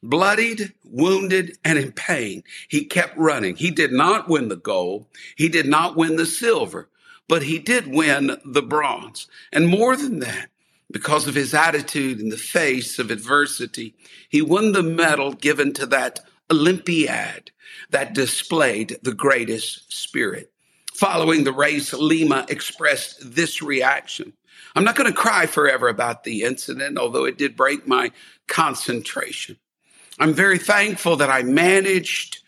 Bloodied, 0.02 0.72
wounded, 0.84 1.58
and 1.64 1.78
in 1.78 1.92
pain. 1.92 2.42
He 2.68 2.84
kept 2.84 3.16
running. 3.16 3.56
He 3.56 3.70
did 3.70 3.92
not 3.92 4.28
win 4.28 4.48
the 4.48 4.56
gold. 4.56 5.06
He 5.36 5.48
did 5.48 5.66
not 5.66 5.96
win 5.96 6.16
the 6.16 6.26
silver, 6.26 6.88
but 7.28 7.42
he 7.42 7.58
did 7.58 7.86
win 7.86 8.38
the 8.44 8.62
bronze. 8.62 9.26
And 9.52 9.68
more 9.68 9.96
than 9.96 10.20
that, 10.20 10.48
because 10.90 11.26
of 11.26 11.34
his 11.34 11.52
attitude 11.52 12.20
in 12.20 12.30
the 12.30 12.36
face 12.36 12.98
of 12.98 13.10
adversity, 13.10 13.94
he 14.28 14.40
won 14.40 14.72
the 14.72 14.82
medal 14.82 15.32
given 15.32 15.72
to 15.74 15.86
that 15.86 16.20
Olympiad 16.50 17.50
that 17.90 18.14
displayed 18.14 18.98
the 19.02 19.14
greatest 19.14 19.92
spirit. 19.92 20.50
Following 20.94 21.44
the 21.44 21.52
race, 21.52 21.92
Lima 21.92 22.46
expressed 22.48 23.34
this 23.34 23.62
reaction. 23.62 24.32
I'm 24.74 24.84
not 24.84 24.96
going 24.96 25.10
to 25.10 25.16
cry 25.16 25.46
forever 25.46 25.88
about 25.88 26.24
the 26.24 26.42
incident, 26.42 26.98
although 26.98 27.24
it 27.24 27.38
did 27.38 27.56
break 27.56 27.86
my 27.86 28.10
concentration. 28.46 29.56
I'm 30.18 30.34
very 30.34 30.58
thankful 30.58 31.16
that 31.16 31.30
I 31.30 31.42
managed 31.42 32.42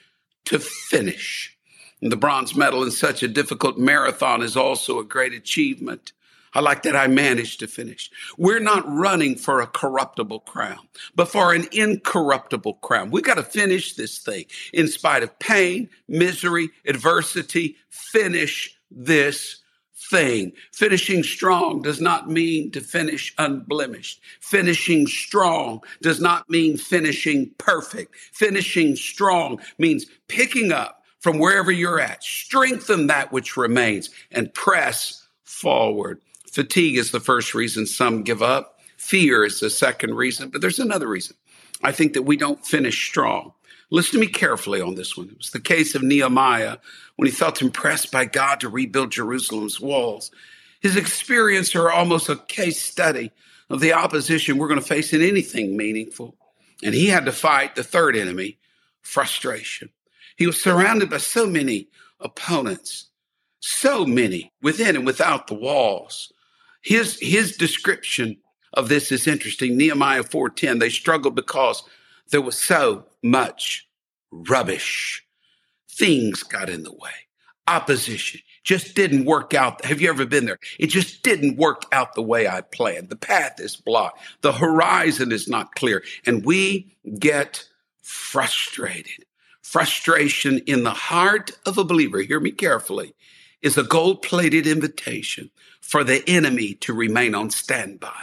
to 0.46 0.58
finish. 0.58 1.56
And 2.02 2.10
the 2.10 2.16
bronze 2.16 2.56
medal 2.56 2.82
in 2.82 2.90
such 2.90 3.22
a 3.22 3.28
difficult 3.28 3.78
marathon 3.78 4.42
is 4.42 4.56
also 4.56 4.98
a 4.98 5.04
great 5.04 5.34
achievement. 5.34 6.12
I 6.52 6.60
like 6.60 6.82
that 6.82 6.96
I 6.96 7.06
managed 7.06 7.60
to 7.60 7.68
finish. 7.68 8.10
We're 8.36 8.58
not 8.58 8.82
running 8.86 9.36
for 9.36 9.60
a 9.60 9.68
corruptible 9.68 10.40
crown, 10.40 10.88
but 11.14 11.28
for 11.28 11.54
an 11.54 11.68
incorruptible 11.70 12.74
crown. 12.74 13.10
We've 13.10 13.22
got 13.22 13.34
to 13.34 13.44
finish 13.44 13.94
this 13.94 14.18
thing 14.18 14.46
in 14.72 14.88
spite 14.88 15.22
of 15.22 15.38
pain, 15.38 15.90
misery, 16.08 16.70
adversity. 16.84 17.76
Finish 17.88 18.76
this 18.90 19.62
thing. 20.08 20.52
Finishing 20.72 21.22
strong 21.22 21.82
does 21.82 22.00
not 22.00 22.28
mean 22.28 22.70
to 22.70 22.80
finish 22.80 23.34
unblemished. 23.38 24.20
Finishing 24.40 25.06
strong 25.06 25.82
does 26.00 26.20
not 26.20 26.48
mean 26.48 26.76
finishing 26.76 27.50
perfect. 27.58 28.14
Finishing 28.32 28.96
strong 28.96 29.60
means 29.78 30.06
picking 30.28 30.72
up 30.72 31.02
from 31.20 31.38
wherever 31.38 31.70
you're 31.70 32.00
at, 32.00 32.24
strengthen 32.24 33.08
that 33.08 33.30
which 33.30 33.56
remains, 33.56 34.08
and 34.30 34.52
press 34.54 35.26
forward. 35.44 36.20
Fatigue 36.50 36.96
is 36.96 37.10
the 37.10 37.20
first 37.20 37.54
reason 37.54 37.86
some 37.86 38.22
give 38.22 38.42
up. 38.42 38.80
Fear 38.96 39.44
is 39.44 39.60
the 39.60 39.70
second 39.70 40.14
reason, 40.14 40.48
but 40.48 40.60
there's 40.60 40.78
another 40.78 41.06
reason. 41.06 41.36
I 41.82 41.92
think 41.92 42.14
that 42.14 42.22
we 42.22 42.36
don't 42.36 42.64
finish 42.64 43.06
strong. 43.06 43.52
Listen 43.90 44.20
to 44.20 44.26
me 44.26 44.32
carefully 44.32 44.80
on 44.80 44.94
this 44.94 45.16
one. 45.16 45.28
It 45.28 45.38
was 45.38 45.50
the 45.50 45.60
case 45.60 45.94
of 45.94 46.02
Nehemiah 46.02 46.78
when 47.16 47.26
he 47.26 47.32
felt 47.32 47.60
impressed 47.60 48.12
by 48.12 48.24
God 48.24 48.60
to 48.60 48.68
rebuild 48.68 49.10
Jerusalem's 49.10 49.80
walls. 49.80 50.30
His 50.80 50.96
experience 50.96 51.74
are 51.74 51.90
almost 51.90 52.28
a 52.28 52.36
case 52.36 52.80
study 52.80 53.32
of 53.68 53.80
the 53.80 53.92
opposition 53.92 54.58
we're 54.58 54.68
going 54.68 54.80
to 54.80 54.86
face 54.86 55.12
in 55.12 55.22
anything 55.22 55.76
meaningful. 55.76 56.36
And 56.82 56.94
he 56.94 57.06
had 57.06 57.26
to 57.26 57.32
fight 57.32 57.74
the 57.74 57.84
third 57.84 58.16
enemy, 58.16 58.58
frustration. 59.02 59.90
He 60.36 60.46
was 60.46 60.60
surrounded 60.60 61.10
by 61.10 61.18
so 61.18 61.46
many 61.46 61.88
opponents, 62.20 63.06
so 63.60 64.06
many 64.06 64.52
within 64.62 64.96
and 64.96 65.04
without 65.04 65.48
the 65.48 65.54
walls. 65.54 66.32
His, 66.82 67.18
his 67.20 67.56
description 67.56 68.38
of 68.72 68.88
this 68.88 69.12
is 69.12 69.26
interesting. 69.26 69.76
Nehemiah 69.76 70.22
4:10, 70.22 70.78
they 70.78 70.88
struggled 70.88 71.34
because 71.34 71.82
there 72.30 72.40
was 72.40 72.56
so 72.56 73.04
much 73.22 73.88
rubbish. 74.30 75.24
Things 75.88 76.42
got 76.42 76.70
in 76.70 76.82
the 76.82 76.92
way. 76.92 77.10
Opposition 77.66 78.40
just 78.62 78.94
didn't 78.94 79.24
work 79.24 79.54
out. 79.54 79.84
Have 79.84 80.00
you 80.00 80.08
ever 80.08 80.26
been 80.26 80.44
there? 80.44 80.58
It 80.78 80.88
just 80.88 81.22
didn't 81.22 81.56
work 81.56 81.84
out 81.92 82.14
the 82.14 82.22
way 82.22 82.46
I 82.46 82.60
planned. 82.60 83.08
The 83.08 83.16
path 83.16 83.58
is 83.58 83.76
blocked. 83.76 84.20
The 84.42 84.52
horizon 84.52 85.32
is 85.32 85.48
not 85.48 85.74
clear. 85.74 86.04
And 86.26 86.44
we 86.44 86.94
get 87.18 87.64
frustrated. 88.02 89.24
Frustration 89.62 90.58
in 90.66 90.82
the 90.82 90.90
heart 90.90 91.52
of 91.64 91.78
a 91.78 91.84
believer, 91.84 92.20
hear 92.20 92.40
me 92.40 92.50
carefully, 92.50 93.14
is 93.62 93.78
a 93.78 93.84
gold 93.84 94.22
plated 94.22 94.66
invitation 94.66 95.50
for 95.80 96.04
the 96.04 96.22
enemy 96.28 96.74
to 96.74 96.92
remain 96.92 97.34
on 97.34 97.50
standby. 97.50 98.22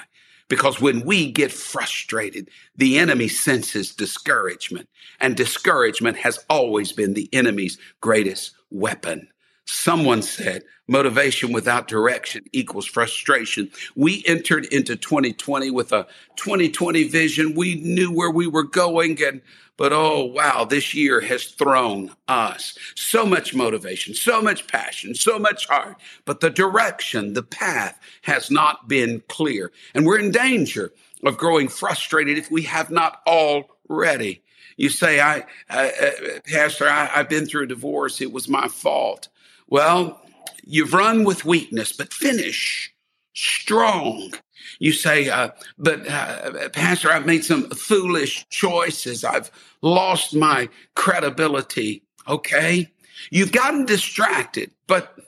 Because 0.49 0.79
when 0.79 1.05
we 1.05 1.31
get 1.31 1.51
frustrated, 1.51 2.49
the 2.75 2.97
enemy 2.97 3.27
senses 3.27 3.93
discouragement 3.93 4.87
and 5.19 5.35
discouragement 5.35 6.17
has 6.17 6.39
always 6.49 6.91
been 6.91 7.13
the 7.13 7.29
enemy's 7.33 7.77
greatest 8.01 8.55
weapon. 8.69 9.27
Someone 9.67 10.21
said 10.21 10.63
motivation 10.87 11.51
without 11.51 11.89
direction 11.89 12.45
equals 12.53 12.85
frustration. 12.85 13.69
We 13.95 14.23
entered 14.25 14.65
into 14.67 14.95
2020 14.95 15.71
with 15.71 15.91
a 15.91 16.07
2020 16.37 17.03
vision. 17.09 17.53
We 17.53 17.75
knew 17.75 18.09
where 18.09 18.31
we 18.31 18.47
were 18.47 18.63
going 18.63 19.21
and 19.21 19.41
but 19.75 19.93
oh, 19.93 20.25
wow, 20.25 20.65
this 20.65 20.95
year 20.95 21.21
has 21.21 21.45
thrown 21.45 22.11
us 22.27 22.75
so 22.95 23.27
much 23.27 23.53
motivation, 23.53 24.15
so 24.15 24.41
much 24.41 24.65
passion, 24.65 25.13
so 25.13 25.37
much 25.37 25.67
heart. 25.67 25.97
But 26.25 26.39
the 26.39 26.49
direction, 26.49 27.33
the 27.33 27.43
path 27.43 27.99
has 28.23 28.49
not 28.49 28.87
been 28.87 29.21
clear. 29.27 29.71
And 29.93 30.07
we're 30.07 30.17
in 30.17 30.31
danger 30.31 30.93
of 31.23 31.37
growing 31.37 31.67
frustrated 31.67 32.39
if 32.39 32.49
we 32.49 32.63
have 32.63 32.89
not 32.89 33.21
already. 33.27 34.41
You 34.77 34.89
say, 34.89 35.19
I, 35.19 35.41
uh, 35.69 35.89
uh, 36.01 36.11
Pastor, 36.47 36.87
I, 36.87 37.11
I've 37.13 37.29
been 37.29 37.45
through 37.45 37.65
a 37.65 37.67
divorce. 37.67 38.19
It 38.19 38.31
was 38.31 38.49
my 38.49 38.67
fault. 38.67 39.27
Well, 39.67 40.21
you've 40.63 40.93
run 40.93 41.23
with 41.23 41.45
weakness, 41.45 41.91
but 41.91 42.13
finish 42.13 42.93
strong. 43.33 44.33
You 44.79 44.91
say, 44.91 45.29
uh, 45.29 45.49
but 45.77 46.07
uh, 46.07 46.69
Pastor, 46.69 47.11
I've 47.11 47.25
made 47.25 47.43
some 47.43 47.69
foolish 47.69 48.47
choices. 48.49 49.23
I've 49.23 49.51
lost 49.81 50.35
my 50.35 50.69
credibility. 50.95 52.03
Okay. 52.27 52.91
You've 53.31 53.51
gotten 53.51 53.85
distracted, 53.85 54.71
but, 54.87 55.19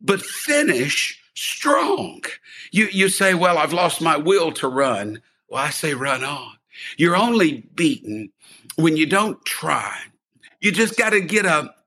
but 0.00 0.22
finish 0.22 1.20
strong. 1.34 2.22
You, 2.70 2.88
you 2.92 3.08
say, 3.08 3.34
well, 3.34 3.58
I've 3.58 3.72
lost 3.72 4.00
my 4.00 4.16
will 4.16 4.52
to 4.52 4.68
run. 4.68 5.20
Well, 5.48 5.62
I 5.62 5.70
say 5.70 5.94
run 5.94 6.24
on. 6.24 6.52
You're 6.96 7.16
only 7.16 7.68
beaten 7.74 8.32
when 8.76 8.96
you 8.96 9.06
don't 9.06 9.42
try. 9.44 9.96
You 10.60 10.72
just 10.72 10.96
got 10.96 11.10
to 11.10 11.20
get 11.20 11.46
up 11.46 11.85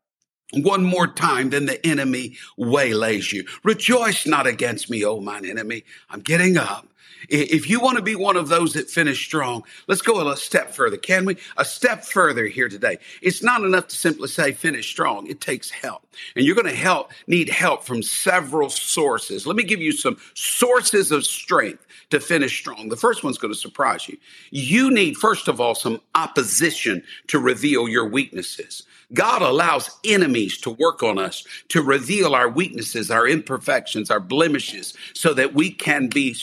one 0.53 0.83
more 0.83 1.07
time, 1.07 1.49
than 1.49 1.65
the 1.65 1.85
enemy 1.85 2.37
waylays 2.57 3.31
you. 3.31 3.45
Rejoice 3.63 4.25
not 4.25 4.47
against 4.47 4.89
me, 4.89 5.05
O 5.05 5.19
mine 5.19 5.45
enemy. 5.45 5.83
I'm 6.09 6.21
getting 6.21 6.57
up. 6.57 6.87
If 7.27 7.69
you 7.69 7.79
want 7.79 7.97
to 7.97 8.03
be 8.03 8.15
one 8.15 8.37
of 8.37 8.47
those 8.47 8.73
that 8.73 8.89
finish 8.89 9.23
strong, 9.23 9.63
let's 9.87 10.01
go 10.01 10.27
a 10.29 10.37
step 10.37 10.73
further, 10.73 10.97
can 10.97 11.25
we? 11.25 11.37
A 11.57 11.65
step 11.65 12.05
further 12.05 12.45
here 12.45 12.69
today. 12.69 12.97
It's 13.21 13.43
not 13.43 13.63
enough 13.63 13.87
to 13.89 13.95
simply 13.95 14.29
say 14.29 14.53
finish 14.53 14.89
strong. 14.89 15.27
It 15.27 15.41
takes 15.41 15.69
help. 15.69 16.05
And 16.35 16.45
you're 16.45 16.55
going 16.55 16.67
to 16.67 16.75
help, 16.75 17.11
need 17.27 17.49
help 17.49 17.83
from 17.83 18.01
several 18.03 18.69
sources. 18.69 19.45
Let 19.45 19.55
me 19.55 19.63
give 19.63 19.81
you 19.81 19.91
some 19.91 20.17
sources 20.33 21.11
of 21.11 21.25
strength 21.25 21.85
to 22.09 22.19
finish 22.19 22.57
strong. 22.57 22.89
The 22.89 22.97
first 22.97 23.23
one's 23.23 23.37
going 23.37 23.53
to 23.53 23.59
surprise 23.59 24.07
you. 24.07 24.17
You 24.51 24.89
need, 24.89 25.17
first 25.17 25.47
of 25.47 25.61
all, 25.61 25.75
some 25.75 26.01
opposition 26.15 27.03
to 27.27 27.39
reveal 27.39 27.87
your 27.87 28.07
weaknesses. 28.07 28.83
God 29.13 29.41
allows 29.41 29.89
enemies 30.05 30.57
to 30.59 30.69
work 30.69 31.01
on 31.01 31.17
us 31.17 31.43
to 31.69 31.81
reveal 31.81 32.35
our 32.35 32.47
weaknesses, 32.47 33.09
our 33.09 33.27
imperfections, 33.27 34.11
our 34.11 34.19
blemishes, 34.19 34.93
so 35.13 35.33
that 35.33 35.55
we 35.55 35.71
can 35.71 36.07
be 36.07 36.33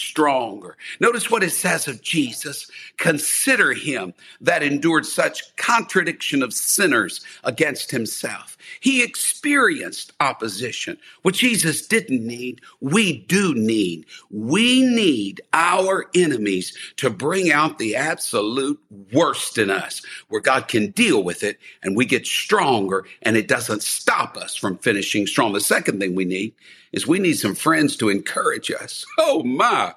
stronger. 0.46 0.76
Notice 1.00 1.30
what 1.30 1.42
it 1.42 1.50
says 1.50 1.88
of 1.88 2.02
Jesus. 2.02 2.70
Consider 2.98 3.72
him 3.72 4.14
that 4.40 4.62
endured 4.62 5.06
such 5.06 5.54
contradiction 5.56 6.42
of 6.42 6.54
sinners 6.54 7.24
against 7.42 7.90
himself. 7.90 8.56
He 8.80 9.02
experienced 9.02 10.12
opposition, 10.20 10.98
what 11.22 11.34
Jesus 11.34 11.86
didn't 11.86 12.24
need, 12.24 12.60
we 12.80 13.18
do 13.18 13.54
need. 13.54 14.06
We 14.30 14.82
need 14.82 15.40
our 15.52 16.06
enemies 16.14 16.76
to 16.96 17.10
bring 17.10 17.50
out 17.50 17.78
the 17.78 17.96
absolute 17.96 18.80
worst 19.12 19.58
in 19.58 19.70
us, 19.70 20.02
where 20.28 20.40
God 20.40 20.68
can 20.68 20.90
deal 20.90 21.22
with 21.22 21.42
it 21.42 21.58
and 21.82 21.96
we 21.96 22.04
get 22.06 22.26
stronger 22.26 23.04
and 23.22 23.36
it 23.36 23.48
doesn't 23.48 23.82
stop 23.82 24.36
us 24.36 24.56
from 24.56 24.78
finishing 24.78 25.26
strong. 25.26 25.52
The 25.52 25.60
second 25.60 26.00
thing 26.00 26.14
we 26.14 26.24
need 26.24 26.54
is 26.92 27.06
we 27.06 27.18
need 27.18 27.34
some 27.34 27.54
friends 27.54 27.96
to 27.96 28.08
encourage 28.08 28.70
us. 28.70 29.04
Oh 29.18 29.42
my. 29.42 29.94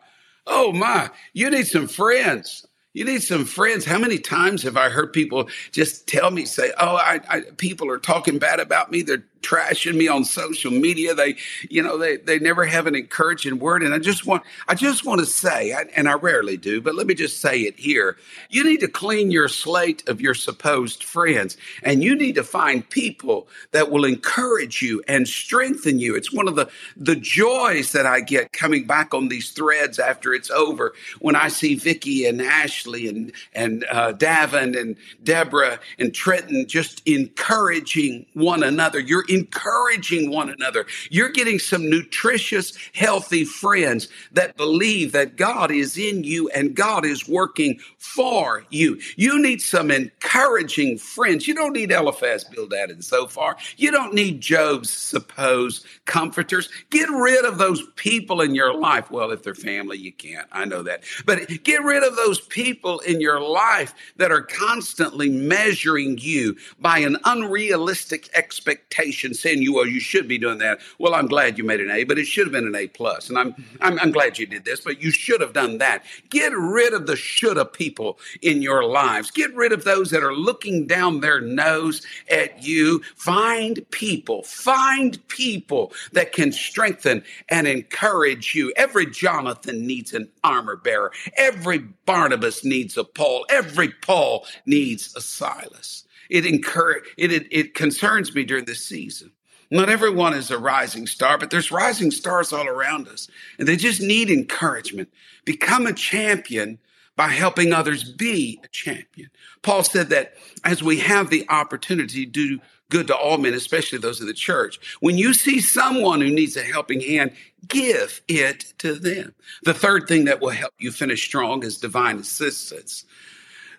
Oh 0.49 0.73
my. 0.73 1.09
You 1.33 1.49
need 1.49 1.67
some 1.67 1.87
friends. 1.87 2.65
You 2.93 3.05
need 3.05 3.21
some 3.21 3.45
friends. 3.45 3.85
How 3.85 3.99
many 3.99 4.17
times 4.17 4.63
have 4.63 4.75
I 4.75 4.89
heard 4.89 5.13
people 5.13 5.47
just 5.71 6.07
tell 6.07 6.31
me, 6.31 6.45
say, 6.45 6.73
"Oh, 6.79 6.95
I, 6.95 7.21
I, 7.29 7.41
people 7.57 7.89
are 7.89 7.99
talking 7.99 8.39
bad 8.39 8.59
about 8.59 8.91
me. 8.91 9.03
They're 9.03 9.23
trashing 9.41 9.95
me 9.95 10.07
on 10.07 10.23
social 10.23 10.71
media. 10.71 11.13
They, 11.13 11.35
you 11.69 11.81
know, 11.81 11.97
they, 11.97 12.17
they 12.17 12.39
never 12.39 12.65
have 12.65 12.87
an 12.87 12.95
encouraging 12.95 13.59
word. 13.59 13.83
And 13.83 13.93
I 13.93 13.99
just 13.99 14.25
want, 14.25 14.43
I 14.67 14.75
just 14.75 15.05
want 15.05 15.19
to 15.19 15.25
say, 15.25 15.75
and 15.95 16.09
I 16.09 16.13
rarely 16.13 16.57
do, 16.57 16.81
but 16.81 16.95
let 16.95 17.07
me 17.07 17.13
just 17.13 17.41
say 17.41 17.61
it 17.61 17.79
here. 17.79 18.17
You 18.49 18.63
need 18.63 18.79
to 18.81 18.87
clean 18.87 19.31
your 19.31 19.47
slate 19.47 20.07
of 20.07 20.21
your 20.21 20.33
supposed 20.33 21.03
friends 21.03 21.57
and 21.83 22.03
you 22.03 22.15
need 22.15 22.35
to 22.35 22.43
find 22.43 22.87
people 22.89 23.47
that 23.71 23.91
will 23.91 24.05
encourage 24.05 24.81
you 24.81 25.01
and 25.07 25.27
strengthen 25.27 25.99
you. 25.99 26.15
It's 26.15 26.33
one 26.33 26.47
of 26.47 26.55
the, 26.55 26.69
the 26.97 27.15
joys 27.15 27.91
that 27.93 28.05
I 28.05 28.21
get 28.21 28.51
coming 28.51 28.85
back 28.85 29.13
on 29.13 29.29
these 29.29 29.51
threads 29.51 29.99
after 29.99 30.33
it's 30.33 30.49
over 30.49 30.93
when 31.19 31.35
I 31.35 31.47
see 31.47 31.75
Vicky 31.75 32.25
and 32.25 32.41
Ashley 32.41 33.07
and, 33.07 33.31
and, 33.53 33.85
uh, 33.91 34.13
Davin 34.13 34.79
and 34.79 34.95
Deborah 35.23 35.79
and 35.97 36.13
Trenton 36.13 36.67
just 36.67 37.07
encouraging 37.07 38.25
one 38.33 38.63
another. 38.63 38.99
You're 38.99 39.25
encouraging 39.29 40.31
one 40.31 40.49
another. 40.49 40.85
You're 41.09 41.29
getting 41.29 41.59
some 41.59 41.89
nutritious, 41.89 42.73
healthy 42.93 43.45
friends 43.45 44.07
that 44.31 44.57
believe 44.57 45.11
that 45.11 45.35
God 45.35 45.71
is 45.71 45.97
in 45.97 46.23
you 46.23 46.49
and 46.49 46.75
God 46.75 47.05
is 47.05 47.27
working 47.27 47.79
for 47.97 48.63
you. 48.69 48.99
You 49.15 49.41
need 49.41 49.61
some 49.61 49.91
encouraging 49.91 50.97
friends. 50.97 51.47
You 51.47 51.53
don't 51.53 51.73
need 51.73 51.91
Eliphaz, 51.91 52.43
Bildad, 52.43 52.89
and 52.89 53.03
Zophar. 53.03 53.55
You 53.77 53.91
don't 53.91 54.13
need 54.13 54.41
Job's 54.41 54.89
supposed 54.89 55.85
comforters. 56.05 56.69
Get 56.89 57.09
rid 57.09 57.45
of 57.45 57.57
those 57.57 57.83
people 57.95 58.41
in 58.41 58.55
your 58.55 58.73
life. 58.73 59.11
Well, 59.11 59.31
if 59.31 59.43
they're 59.43 59.55
family, 59.55 59.97
you 59.97 60.11
can't. 60.11 60.47
I 60.51 60.65
know 60.65 60.83
that. 60.83 61.03
But 61.25 61.63
get 61.63 61.83
rid 61.83 62.03
of 62.03 62.15
those 62.15 62.41
people 62.41 62.99
in 62.99 63.21
your 63.21 63.39
life 63.39 63.93
that 64.17 64.31
are 64.31 64.41
constantly 64.41 65.29
measuring 65.29 66.17
you 66.17 66.55
by 66.79 66.99
an 66.99 67.17
unrealistic 67.25 68.29
expectation, 68.33 69.18
saying 69.33 69.61
you, 69.61 69.77
are, 69.79 69.87
you 69.87 69.99
should 69.99 70.27
be 70.27 70.37
doing 70.37 70.57
that. 70.59 70.79
Well, 70.97 71.15
I'm 71.15 71.27
glad 71.27 71.57
you 71.57 71.63
made 71.63 71.79
an 71.79 71.91
A, 71.91 72.03
but 72.03 72.17
it 72.17 72.25
should 72.25 72.45
have 72.45 72.51
been 72.51 72.67
an 72.67 72.75
A 72.75 72.87
plus. 72.87 73.29
And 73.29 73.37
I'm, 73.37 73.53
mm-hmm. 73.53 73.77
I'm, 73.81 73.99
I'm 73.99 74.11
glad 74.11 74.37
you 74.37 74.45
did 74.45 74.65
this, 74.65 74.81
but 74.81 75.01
you 75.01 75.11
should 75.11 75.41
have 75.41 75.53
done 75.53 75.77
that. 75.79 76.03
Get 76.29 76.53
rid 76.55 76.93
of 76.93 77.07
the 77.07 77.15
shoulda 77.15 77.65
people 77.65 78.19
in 78.41 78.61
your 78.61 78.83
lives. 78.83 79.31
Get 79.31 79.53
rid 79.55 79.71
of 79.71 79.83
those 79.83 80.09
that 80.11 80.23
are 80.23 80.33
looking 80.33 80.87
down 80.87 81.19
their 81.19 81.41
nose 81.41 82.05
at 82.29 82.63
you. 82.63 83.01
Find 83.15 83.85
people, 83.91 84.43
find 84.43 85.25
people 85.27 85.93
that 86.13 86.31
can 86.31 86.51
strengthen 86.51 87.23
and 87.49 87.67
encourage 87.67 88.55
you. 88.55 88.73
Every 88.75 89.05
Jonathan 89.05 89.85
needs 89.85 90.13
an 90.13 90.29
armor 90.43 90.75
bearer. 90.75 91.11
Every 91.37 91.79
Barnabas 92.05 92.63
needs 92.63 92.97
a 92.97 93.03
Paul. 93.03 93.45
Every 93.49 93.89
Paul 93.89 94.45
needs 94.65 95.15
a 95.15 95.21
Silas. 95.21 96.05
It, 96.29 96.45
incur- 96.45 97.01
it, 97.17 97.31
it, 97.31 97.47
it 97.51 97.73
concerns 97.73 98.33
me 98.33 98.43
during 98.43 98.65
this 98.65 98.83
season. 98.85 99.31
Not 99.71 99.89
everyone 99.89 100.33
is 100.33 100.49
a 100.49 100.57
rising 100.57 101.05
star, 101.05 101.37
but 101.37 101.51
there's 101.51 101.71
rising 101.71 102.11
stars 102.11 102.51
all 102.51 102.67
around 102.67 103.07
us. 103.07 103.27
And 103.59 103.67
they 103.67 103.75
just 103.75 104.01
need 104.01 104.29
encouragement. 104.29 105.09
Become 105.45 105.85
a 105.85 105.93
champion 105.93 106.79
by 107.15 107.27
helping 107.27 107.73
others 107.73 108.03
be 108.03 108.59
a 108.63 108.67
champion. 108.69 109.29
Paul 109.61 109.83
said 109.83 110.09
that 110.09 110.35
as 110.63 110.81
we 110.81 110.99
have 110.99 111.29
the 111.29 111.45
opportunity 111.49 112.25
to 112.25 112.31
do 112.31 112.59
good 112.89 113.07
to 113.07 113.15
all 113.15 113.37
men, 113.37 113.53
especially 113.53 113.99
those 113.99 114.19
in 114.19 114.25
the 114.25 114.33
church, 114.33 114.79
when 114.99 115.17
you 115.17 115.33
see 115.33 115.59
someone 115.59 116.21
who 116.21 116.31
needs 116.31 116.57
a 116.57 116.63
helping 116.63 117.01
hand, 117.01 117.31
give 117.67 118.21
it 118.27 118.73
to 118.79 118.95
them. 118.95 119.35
The 119.63 119.73
third 119.73 120.07
thing 120.07 120.25
that 120.25 120.41
will 120.41 120.49
help 120.49 120.73
you 120.79 120.91
finish 120.91 121.23
strong 121.23 121.63
is 121.63 121.77
divine 121.77 122.17
assistance. 122.17 123.05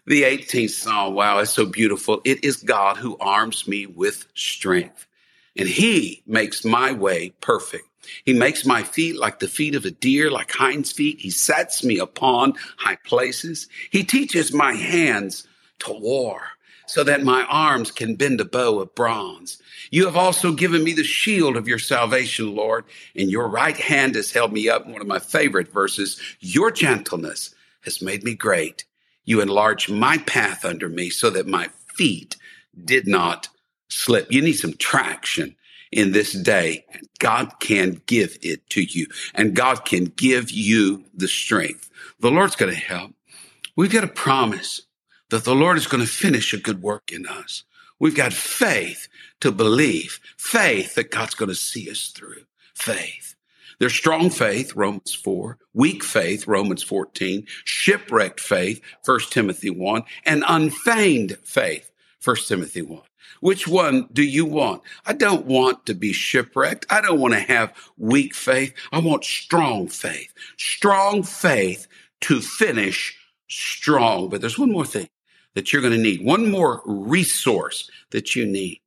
The 0.07 0.23
18th 0.23 0.71
Psalm, 0.71 1.14
wow, 1.14 1.38
it's 1.38 1.52
so 1.52 1.66
beautiful. 1.66 2.21
It 2.25 2.45
is 2.45 2.57
God 2.57 2.97
who 2.97 3.16
arms 3.19 3.69
me 3.69 3.87
with 3.87 4.26
strength, 4.35 5.07
and 5.57 5.69
He 5.69 6.23
makes 6.26 6.64
my 6.64 6.92
way 6.92 7.30
perfect. 7.40 7.85
He 8.25 8.33
makes 8.33 8.64
my 8.64 8.83
feet 8.83 9.16
like 9.16 9.38
the 9.38 9.49
feet 9.49 9.75
of 9.75 9.85
a 9.85 9.90
deer, 9.90 10.30
like 10.30 10.50
hinds 10.50 10.90
feet. 10.90 11.21
He 11.21 11.30
sets 11.30 11.85
me 11.85 11.99
upon 11.99 12.54
high 12.76 12.97
places. 13.04 13.69
He 13.90 14.04
teaches 14.04 14.52
my 14.52 14.73
hands 14.73 15.47
to 15.80 15.92
war 15.92 16.42
so 16.87 17.04
that 17.04 17.23
my 17.23 17.45
arms 17.45 17.92
can 17.92 18.16
bend 18.16 18.40
a 18.40 18.45
bow 18.45 18.80
of 18.80 18.95
bronze. 18.97 19.62
You 19.90 20.07
have 20.07 20.16
also 20.16 20.52
given 20.52 20.83
me 20.83 20.92
the 20.92 21.04
shield 21.04 21.57
of 21.57 21.69
your 21.69 21.78
salvation, 21.78 22.54
Lord, 22.54 22.85
and 23.14 23.30
your 23.30 23.49
right 23.49 23.76
hand 23.76 24.16
has 24.16 24.33
held 24.33 24.52
me 24.52 24.69
up. 24.69 24.87
One 24.87 25.00
of 25.00 25.07
my 25.07 25.21
favorite 25.21 25.73
verses, 25.73 26.21
your 26.40 26.73
gentleness 26.73 27.54
has 27.83 28.02
made 28.02 28.25
me 28.25 28.35
great. 28.35 28.85
You 29.25 29.41
enlarged 29.41 29.91
my 29.91 30.19
path 30.19 30.65
under 30.65 30.89
me 30.89 31.11
so 31.11 31.31
that 31.31 31.47
my 31.47 31.69
feet 31.95 32.37
did 32.85 33.07
not 33.07 33.49
slip. 33.89 34.31
You 34.33 34.43
need 34.43 34.55
some 34.55 34.75
traction 34.75 35.57
in 35.93 36.12
this 36.12 36.33
day. 36.33 36.85
God 37.19 37.53
can 37.61 38.00
give 38.07 38.39
it 38.43 38.69
to 38.71 38.83
you 38.83 39.07
and 39.35 39.55
God 39.55 39.85
can 39.85 40.04
give 40.04 40.50
you 40.50 41.04
the 41.15 41.28
strength. 41.28 41.91
The 42.21 42.30
Lord's 42.30 42.56
going 42.56 42.73
to 42.73 42.78
help. 42.78 43.13
We've 43.76 43.93
got 43.93 44.04
a 44.04 44.09
promise 44.09 44.83
that 45.30 45.45
the 45.45 45.54
Lord 45.54 45.76
is 45.76 45.87
going 45.87 46.02
to 46.02 46.11
finish 46.11 46.52
a 46.52 46.59
good 46.59 46.83
work 46.83 47.13
in 47.13 47.26
us. 47.26 47.65
We've 47.99 48.17
got 48.17 48.33
faith 48.33 49.09
to 49.41 49.52
believe, 49.52 50.21
faith 50.37 50.95
that 50.95 51.11
God's 51.11 51.35
going 51.35 51.50
to 51.50 51.54
see 51.54 51.91
us 51.91 52.09
through, 52.09 52.45
faith. 52.75 53.37
There's 53.80 53.95
strong 53.95 54.28
faith, 54.28 54.76
Romans 54.76 55.14
4, 55.14 55.56
weak 55.73 56.04
faith, 56.04 56.47
Romans 56.47 56.82
14, 56.82 57.47
shipwrecked 57.64 58.38
faith, 58.38 58.82
1 59.06 59.21
Timothy 59.30 59.71
1, 59.71 60.02
and 60.26 60.45
unfeigned 60.47 61.38
faith, 61.45 61.90
1 62.23 62.36
Timothy 62.47 62.82
1. 62.82 63.00
Which 63.40 63.66
one 63.66 64.06
do 64.12 64.23
you 64.23 64.45
want? 64.45 64.82
I 65.06 65.14
don't 65.14 65.47
want 65.47 65.86
to 65.86 65.95
be 65.95 66.12
shipwrecked. 66.12 66.84
I 66.90 67.00
don't 67.00 67.21
want 67.21 67.32
to 67.32 67.40
have 67.40 67.73
weak 67.97 68.34
faith. 68.34 68.75
I 68.93 68.99
want 68.99 69.25
strong 69.25 69.88
faith. 69.88 70.34
Strong 70.58 71.23
faith 71.23 71.86
to 72.23 72.43
finish 72.43 73.16
strong. 73.49 74.28
But 74.28 74.43
there's 74.43 74.58
one 74.58 74.73
more 74.73 74.84
thing 74.84 75.08
that 75.54 75.73
you're 75.73 75.80
going 75.80 75.95
to 75.95 75.99
need. 75.99 76.23
One 76.23 76.50
more 76.50 76.82
resource 76.84 77.90
that 78.10 78.36
you 78.36 78.45
need. 78.45 78.79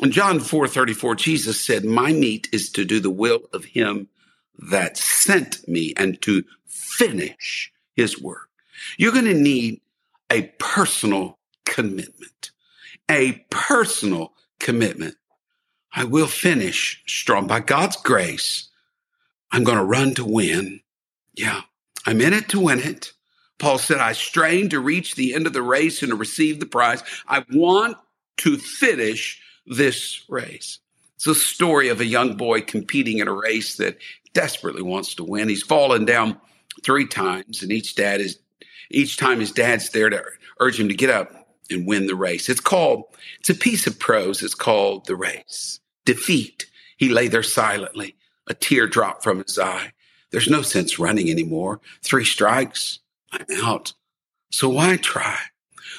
In 0.00 0.10
John 0.12 0.40
4 0.40 0.66
34, 0.66 1.14
Jesus 1.16 1.60
said, 1.60 1.84
My 1.84 2.12
meat 2.12 2.48
is 2.52 2.70
to 2.70 2.86
do 2.86 3.00
the 3.00 3.10
will 3.10 3.42
of 3.52 3.66
him 3.66 4.08
that 4.58 4.96
sent 4.96 5.68
me 5.68 5.92
and 5.94 6.20
to 6.22 6.42
finish 6.66 7.70
his 7.94 8.20
work. 8.20 8.48
You're 8.96 9.12
going 9.12 9.26
to 9.26 9.34
need 9.34 9.82
a 10.30 10.42
personal 10.58 11.38
commitment, 11.66 12.50
a 13.10 13.44
personal 13.50 14.32
commitment. 14.58 15.16
I 15.92 16.04
will 16.04 16.26
finish 16.26 17.02
strong 17.06 17.46
by 17.46 17.60
God's 17.60 17.96
grace. 17.96 18.68
I'm 19.52 19.64
going 19.64 19.78
to 19.78 19.84
run 19.84 20.14
to 20.14 20.24
win. 20.24 20.80
Yeah, 21.34 21.60
I'm 22.06 22.22
in 22.22 22.32
it 22.32 22.48
to 22.50 22.60
win 22.60 22.78
it. 22.78 23.12
Paul 23.58 23.76
said, 23.76 23.98
I 23.98 24.14
strain 24.14 24.70
to 24.70 24.80
reach 24.80 25.14
the 25.14 25.34
end 25.34 25.46
of 25.46 25.52
the 25.52 25.62
race 25.62 26.00
and 26.00 26.10
to 26.10 26.16
receive 26.16 26.58
the 26.58 26.64
prize. 26.64 27.02
I 27.28 27.44
want 27.50 27.98
to 28.38 28.56
finish 28.56 29.42
this 29.66 30.24
race. 30.28 30.78
It's 31.16 31.26
a 31.26 31.34
story 31.34 31.88
of 31.88 32.00
a 32.00 32.06
young 32.06 32.36
boy 32.36 32.62
competing 32.62 33.18
in 33.18 33.28
a 33.28 33.32
race 33.32 33.76
that 33.76 33.98
desperately 34.32 34.82
wants 34.82 35.14
to 35.16 35.24
win. 35.24 35.48
He's 35.48 35.62
fallen 35.62 36.04
down 36.04 36.40
three 36.82 37.06
times, 37.06 37.62
and 37.62 37.70
each 37.70 37.94
dad 37.94 38.20
is 38.20 38.38
each 38.90 39.16
time 39.16 39.40
his 39.40 39.52
dad's 39.52 39.90
there 39.90 40.10
to 40.10 40.22
urge 40.58 40.80
him 40.80 40.88
to 40.88 40.94
get 40.94 41.10
up 41.10 41.40
and 41.70 41.86
win 41.86 42.06
the 42.06 42.16
race. 42.16 42.48
It's 42.48 42.60
called, 42.60 43.04
it's 43.38 43.50
a 43.50 43.54
piece 43.54 43.86
of 43.86 43.98
prose. 43.98 44.42
It's 44.42 44.54
called 44.54 45.06
The 45.06 45.14
Race. 45.14 45.80
Defeat. 46.04 46.66
He 46.96 47.08
lay 47.08 47.28
there 47.28 47.42
silently, 47.42 48.16
a 48.48 48.54
tear 48.54 48.86
dropped 48.86 49.22
from 49.22 49.42
his 49.42 49.58
eye. 49.58 49.92
There's 50.30 50.48
no 50.48 50.62
sense 50.62 50.98
running 50.98 51.30
anymore. 51.30 51.80
Three 52.02 52.24
strikes, 52.24 52.98
I'm 53.32 53.46
out. 53.62 53.92
So 54.50 54.68
why 54.68 54.96
try? 54.96 55.38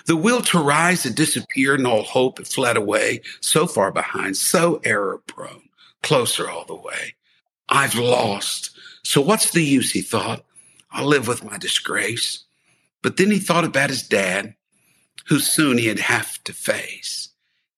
The 0.06 0.16
will 0.16 0.42
to 0.44 0.60
rise 0.60 1.04
had 1.04 1.16
disappeared 1.16 1.80
and 1.80 1.88
all 1.88 2.04
hope 2.04 2.38
had 2.38 2.48
fled 2.48 2.78
away, 2.78 3.22
so 3.40 3.68
far 3.68 3.92
behind, 3.92 4.38
so 4.38 4.82
error 4.84 5.20
prone, 5.28 5.70
closer 6.04 6.50
all 6.50 6.66
the 6.66 6.76
way. 6.76 7.16
I've 7.70 7.96
lost. 7.96 8.72
So 9.04 9.22
what's 9.22 9.52
the 9.52 9.64
use, 9.64 9.92
he 9.92 10.02
thought. 10.02 10.44
I'll 10.92 11.08
live 11.08 11.28
with 11.28 11.44
my 11.44 11.58
disgrace. 11.58 12.44
But 13.02 13.18
then 13.18 13.32
he 13.32 13.40
thought 13.40 13.64
about 13.64 13.90
his 13.90 14.04
dad, 14.04 14.56
who 15.28 15.40
soon 15.40 15.78
he'd 15.78 16.00
have 16.00 16.44
to 16.44 16.54
face. 16.54 17.30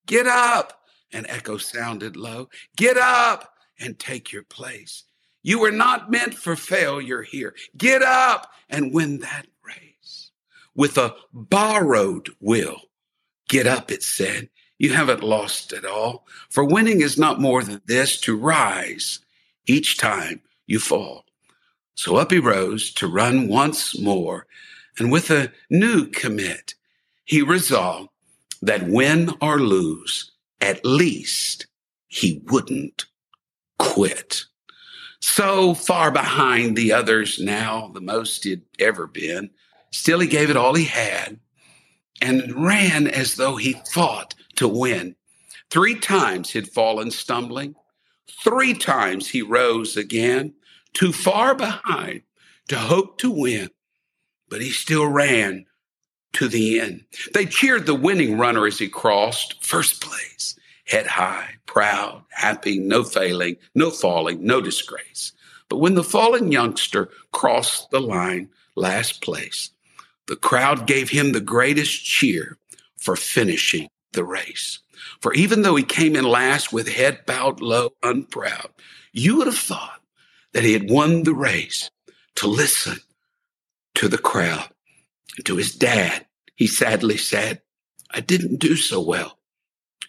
Get 0.07 0.27
up! 0.27 0.81
An 1.11 1.27
echo 1.29 1.57
sounded 1.57 2.15
low. 2.15 2.49
Get 2.75 2.97
up 2.97 3.53
and 3.79 3.99
take 3.99 4.31
your 4.31 4.43
place. 4.43 5.03
You 5.43 5.59
were 5.59 5.71
not 5.71 6.09
meant 6.09 6.33
for 6.33 6.55
failure 6.55 7.21
here. 7.21 7.53
Get 7.77 8.01
up 8.01 8.51
and 8.69 8.93
win 8.93 9.19
that 9.19 9.45
with 10.75 10.97
a 10.97 11.15
borrowed 11.31 12.29
will. 12.39 12.81
Get 13.47 13.67
up, 13.67 13.91
it 13.91 14.03
said. 14.03 14.49
You 14.79 14.93
haven't 14.93 15.23
lost 15.23 15.71
it 15.73 15.85
all. 15.85 16.25
For 16.49 16.63
winning 16.63 17.01
is 17.01 17.17
not 17.17 17.39
more 17.39 17.63
than 17.63 17.81
this 17.85 18.19
to 18.21 18.37
rise 18.37 19.19
each 19.65 19.97
time 19.97 20.41
you 20.67 20.79
fall. 20.79 21.25
So 21.95 22.15
up 22.15 22.31
he 22.31 22.39
rose 22.39 22.91
to 22.95 23.07
run 23.07 23.47
once 23.47 23.99
more. 23.99 24.47
And 24.97 25.11
with 25.11 25.29
a 25.29 25.51
new 25.69 26.07
commit, 26.07 26.75
he 27.25 27.41
resolved 27.41 28.09
that 28.61 28.87
win 28.87 29.29
or 29.41 29.59
lose, 29.59 30.31
at 30.61 30.85
least 30.85 31.67
he 32.07 32.41
wouldn't 32.45 33.05
quit. 33.77 34.43
So 35.19 35.73
far 35.73 36.11
behind 36.11 36.75
the 36.75 36.93
others 36.93 37.39
now, 37.39 37.91
the 37.93 38.01
most 38.01 38.43
he'd 38.43 38.61
ever 38.79 39.07
been. 39.07 39.49
Still, 39.93 40.19
he 40.19 40.27
gave 40.27 40.49
it 40.49 40.57
all 40.57 40.73
he 40.73 40.85
had 40.85 41.39
and 42.19 42.65
ran 42.65 43.07
as 43.07 43.35
though 43.35 43.57
he 43.57 43.79
fought 43.93 44.33
to 44.55 44.67
win. 44.67 45.15
Three 45.69 45.99
times 45.99 46.49
he'd 46.49 46.67
fallen 46.67 47.11
stumbling. 47.11 47.75
Three 48.43 48.73
times 48.73 49.29
he 49.29 49.41
rose 49.41 49.95
again, 49.95 50.53
too 50.93 51.13
far 51.13 51.53
behind 51.53 52.21
to 52.69 52.77
hope 52.77 53.17
to 53.19 53.29
win, 53.29 53.69
but 54.49 54.61
he 54.61 54.71
still 54.71 55.05
ran 55.05 55.65
to 56.33 56.47
the 56.47 56.79
end. 56.79 57.05
They 57.33 57.45
cheered 57.45 57.85
the 57.85 57.93
winning 57.93 58.37
runner 58.37 58.65
as 58.65 58.79
he 58.79 58.89
crossed 58.89 59.63
first 59.63 60.01
place, 60.01 60.57
head 60.85 61.05
high, 61.05 61.55
proud, 61.67 62.23
happy, 62.29 62.79
no 62.79 63.03
failing, 63.03 63.57
no 63.75 63.91
falling, 63.91 64.43
no 64.43 64.59
disgrace. 64.59 65.33
But 65.69 65.77
when 65.77 65.93
the 65.93 66.03
fallen 66.03 66.51
youngster 66.51 67.09
crossed 67.31 67.91
the 67.91 68.01
line, 68.01 68.49
last 68.75 69.21
place, 69.21 69.69
the 70.27 70.35
crowd 70.35 70.87
gave 70.87 71.09
him 71.09 71.31
the 71.31 71.41
greatest 71.41 72.03
cheer 72.03 72.57
for 72.97 73.15
finishing 73.15 73.89
the 74.13 74.23
race. 74.23 74.79
For 75.21 75.33
even 75.33 75.61
though 75.61 75.75
he 75.75 75.83
came 75.83 76.15
in 76.15 76.23
last 76.23 76.71
with 76.71 76.87
head 76.87 77.25
bowed 77.25 77.61
low, 77.61 77.91
unproud, 78.03 78.69
you 79.11 79.37
would 79.37 79.47
have 79.47 79.57
thought 79.57 80.01
that 80.53 80.63
he 80.63 80.73
had 80.73 80.89
won 80.89 81.23
the 81.23 81.33
race 81.33 81.89
to 82.35 82.47
listen 82.47 82.97
to 83.95 84.07
the 84.07 84.17
crowd 84.17 84.69
to 85.43 85.57
his 85.57 85.75
dad. 85.75 86.25
He 86.55 86.67
sadly 86.67 87.17
said, 87.17 87.61
I 88.11 88.21
didn't 88.21 88.59
do 88.59 88.75
so 88.75 89.01
well. 89.01 89.39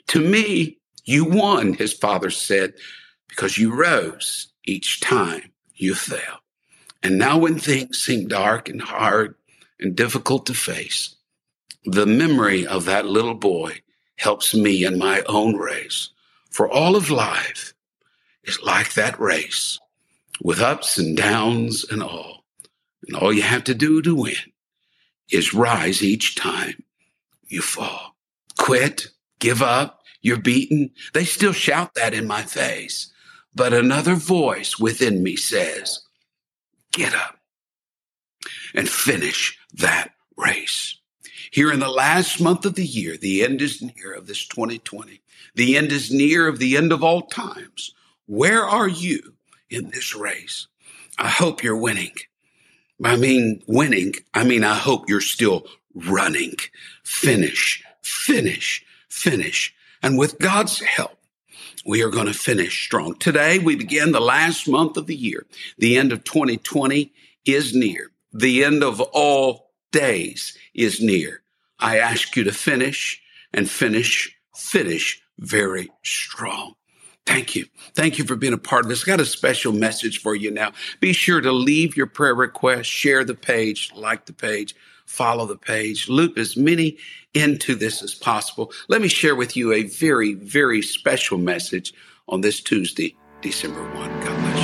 To 0.08 0.20
me, 0.20 0.78
you 1.04 1.24
won, 1.24 1.74
his 1.74 1.92
father 1.92 2.30
said, 2.30 2.74
because 3.28 3.58
you 3.58 3.74
rose 3.74 4.52
each 4.64 5.00
time 5.00 5.52
you 5.74 5.94
fell. 5.94 6.40
And 7.02 7.18
now 7.18 7.38
when 7.38 7.58
things 7.58 7.98
seem 7.98 8.28
dark 8.28 8.68
and 8.68 8.80
hard 8.80 9.34
and 9.80 9.96
difficult 9.96 10.46
to 10.46 10.54
face, 10.54 11.16
the 11.84 12.06
memory 12.06 12.66
of 12.66 12.84
that 12.86 13.06
little 13.06 13.34
boy 13.34 13.80
helps 14.16 14.54
me 14.54 14.84
in 14.84 14.98
my 14.98 15.22
own 15.26 15.56
race. 15.56 16.10
For 16.50 16.70
all 16.70 16.96
of 16.96 17.10
life 17.10 17.74
is 18.44 18.62
like 18.62 18.94
that 18.94 19.18
race 19.18 19.78
with 20.42 20.60
ups 20.60 20.98
and 20.98 21.16
downs 21.16 21.84
and 21.90 22.02
all. 22.02 22.44
And 23.06 23.16
all 23.16 23.32
you 23.32 23.42
have 23.42 23.64
to 23.64 23.74
do 23.74 24.00
to 24.02 24.14
win 24.14 24.36
is 25.30 25.54
rise 25.54 26.02
each 26.02 26.36
time 26.36 26.82
you 27.48 27.60
fall. 27.60 28.16
Quit, 28.58 29.08
give 29.40 29.62
up, 29.62 30.00
you're 30.22 30.38
beaten. 30.38 30.90
They 31.12 31.24
still 31.24 31.52
shout 31.52 31.94
that 31.94 32.14
in 32.14 32.26
my 32.26 32.42
face. 32.42 33.12
But 33.54 33.72
another 33.72 34.14
voice 34.14 34.78
within 34.78 35.22
me 35.22 35.36
says, 35.36 36.00
get 36.92 37.14
up 37.14 37.38
and 38.74 38.88
finish 38.88 39.58
that 39.74 40.12
race. 40.36 40.98
Here 41.50 41.70
in 41.70 41.78
the 41.78 41.88
last 41.88 42.40
month 42.40 42.66
of 42.66 42.74
the 42.74 42.84
year, 42.84 43.16
the 43.16 43.44
end 43.44 43.62
is 43.62 43.80
near 43.80 44.12
of 44.12 44.26
this 44.26 44.46
2020. 44.46 45.20
The 45.54 45.76
end 45.76 45.92
is 45.92 46.10
near 46.10 46.48
of 46.48 46.58
the 46.58 46.76
end 46.76 46.92
of 46.92 47.04
all 47.04 47.22
times. 47.22 47.94
Where 48.26 48.64
are 48.64 48.88
you 48.88 49.34
in 49.70 49.90
this 49.90 50.14
race? 50.14 50.66
I 51.16 51.28
hope 51.28 51.62
you're 51.62 51.76
winning. 51.76 52.14
I 53.04 53.16
mean, 53.16 53.62
winning, 53.66 54.14
I 54.32 54.44
mean, 54.44 54.64
I 54.64 54.74
hope 54.74 55.08
you're 55.08 55.20
still 55.20 55.66
running. 55.94 56.56
Finish, 57.04 57.82
finish, 58.02 58.84
finish. 59.08 59.74
And 60.02 60.18
with 60.18 60.38
God's 60.38 60.80
help, 60.80 61.18
we 61.86 62.02
are 62.02 62.10
going 62.10 62.26
to 62.26 62.34
finish 62.34 62.84
strong. 62.84 63.14
Today, 63.16 63.58
we 63.58 63.76
begin 63.76 64.12
the 64.12 64.20
last 64.20 64.68
month 64.68 64.96
of 64.96 65.06
the 65.06 65.16
year. 65.16 65.46
The 65.78 65.96
end 65.96 66.12
of 66.12 66.24
2020 66.24 67.12
is 67.44 67.74
near. 67.74 68.10
The 68.34 68.64
end 68.64 68.82
of 68.82 69.00
all 69.00 69.70
days 69.92 70.58
is 70.74 71.00
near. 71.00 71.42
I 71.78 71.98
ask 71.98 72.34
you 72.36 72.44
to 72.44 72.52
finish 72.52 73.22
and 73.52 73.70
finish, 73.70 74.36
finish 74.56 75.22
very 75.38 75.90
strong. 76.02 76.74
Thank 77.26 77.54
you. 77.54 77.66
Thank 77.94 78.18
you 78.18 78.24
for 78.24 78.36
being 78.36 78.52
a 78.52 78.58
part 78.58 78.84
of 78.84 78.88
this. 78.88 79.04
I 79.04 79.06
got 79.06 79.20
a 79.20 79.24
special 79.24 79.72
message 79.72 80.20
for 80.20 80.34
you 80.34 80.50
now. 80.50 80.72
Be 81.00 81.12
sure 81.12 81.40
to 81.40 81.52
leave 81.52 81.96
your 81.96 82.06
prayer 82.06 82.34
request, 82.34 82.90
share 82.90 83.24
the 83.24 83.34
page, 83.34 83.92
like 83.94 84.26
the 84.26 84.32
page, 84.32 84.74
follow 85.06 85.46
the 85.46 85.56
page, 85.56 86.08
loop 86.08 86.36
as 86.36 86.56
many 86.56 86.98
into 87.32 87.74
this 87.74 88.02
as 88.02 88.14
possible. 88.14 88.72
Let 88.88 89.00
me 89.00 89.08
share 89.08 89.36
with 89.36 89.56
you 89.56 89.72
a 89.72 89.84
very, 89.84 90.34
very 90.34 90.82
special 90.82 91.38
message 91.38 91.94
on 92.28 92.40
this 92.40 92.60
Tuesday, 92.60 93.16
December 93.40 93.82
1. 93.94 94.20
God 94.20 94.40
bless 94.40 94.58
you. 94.58 94.63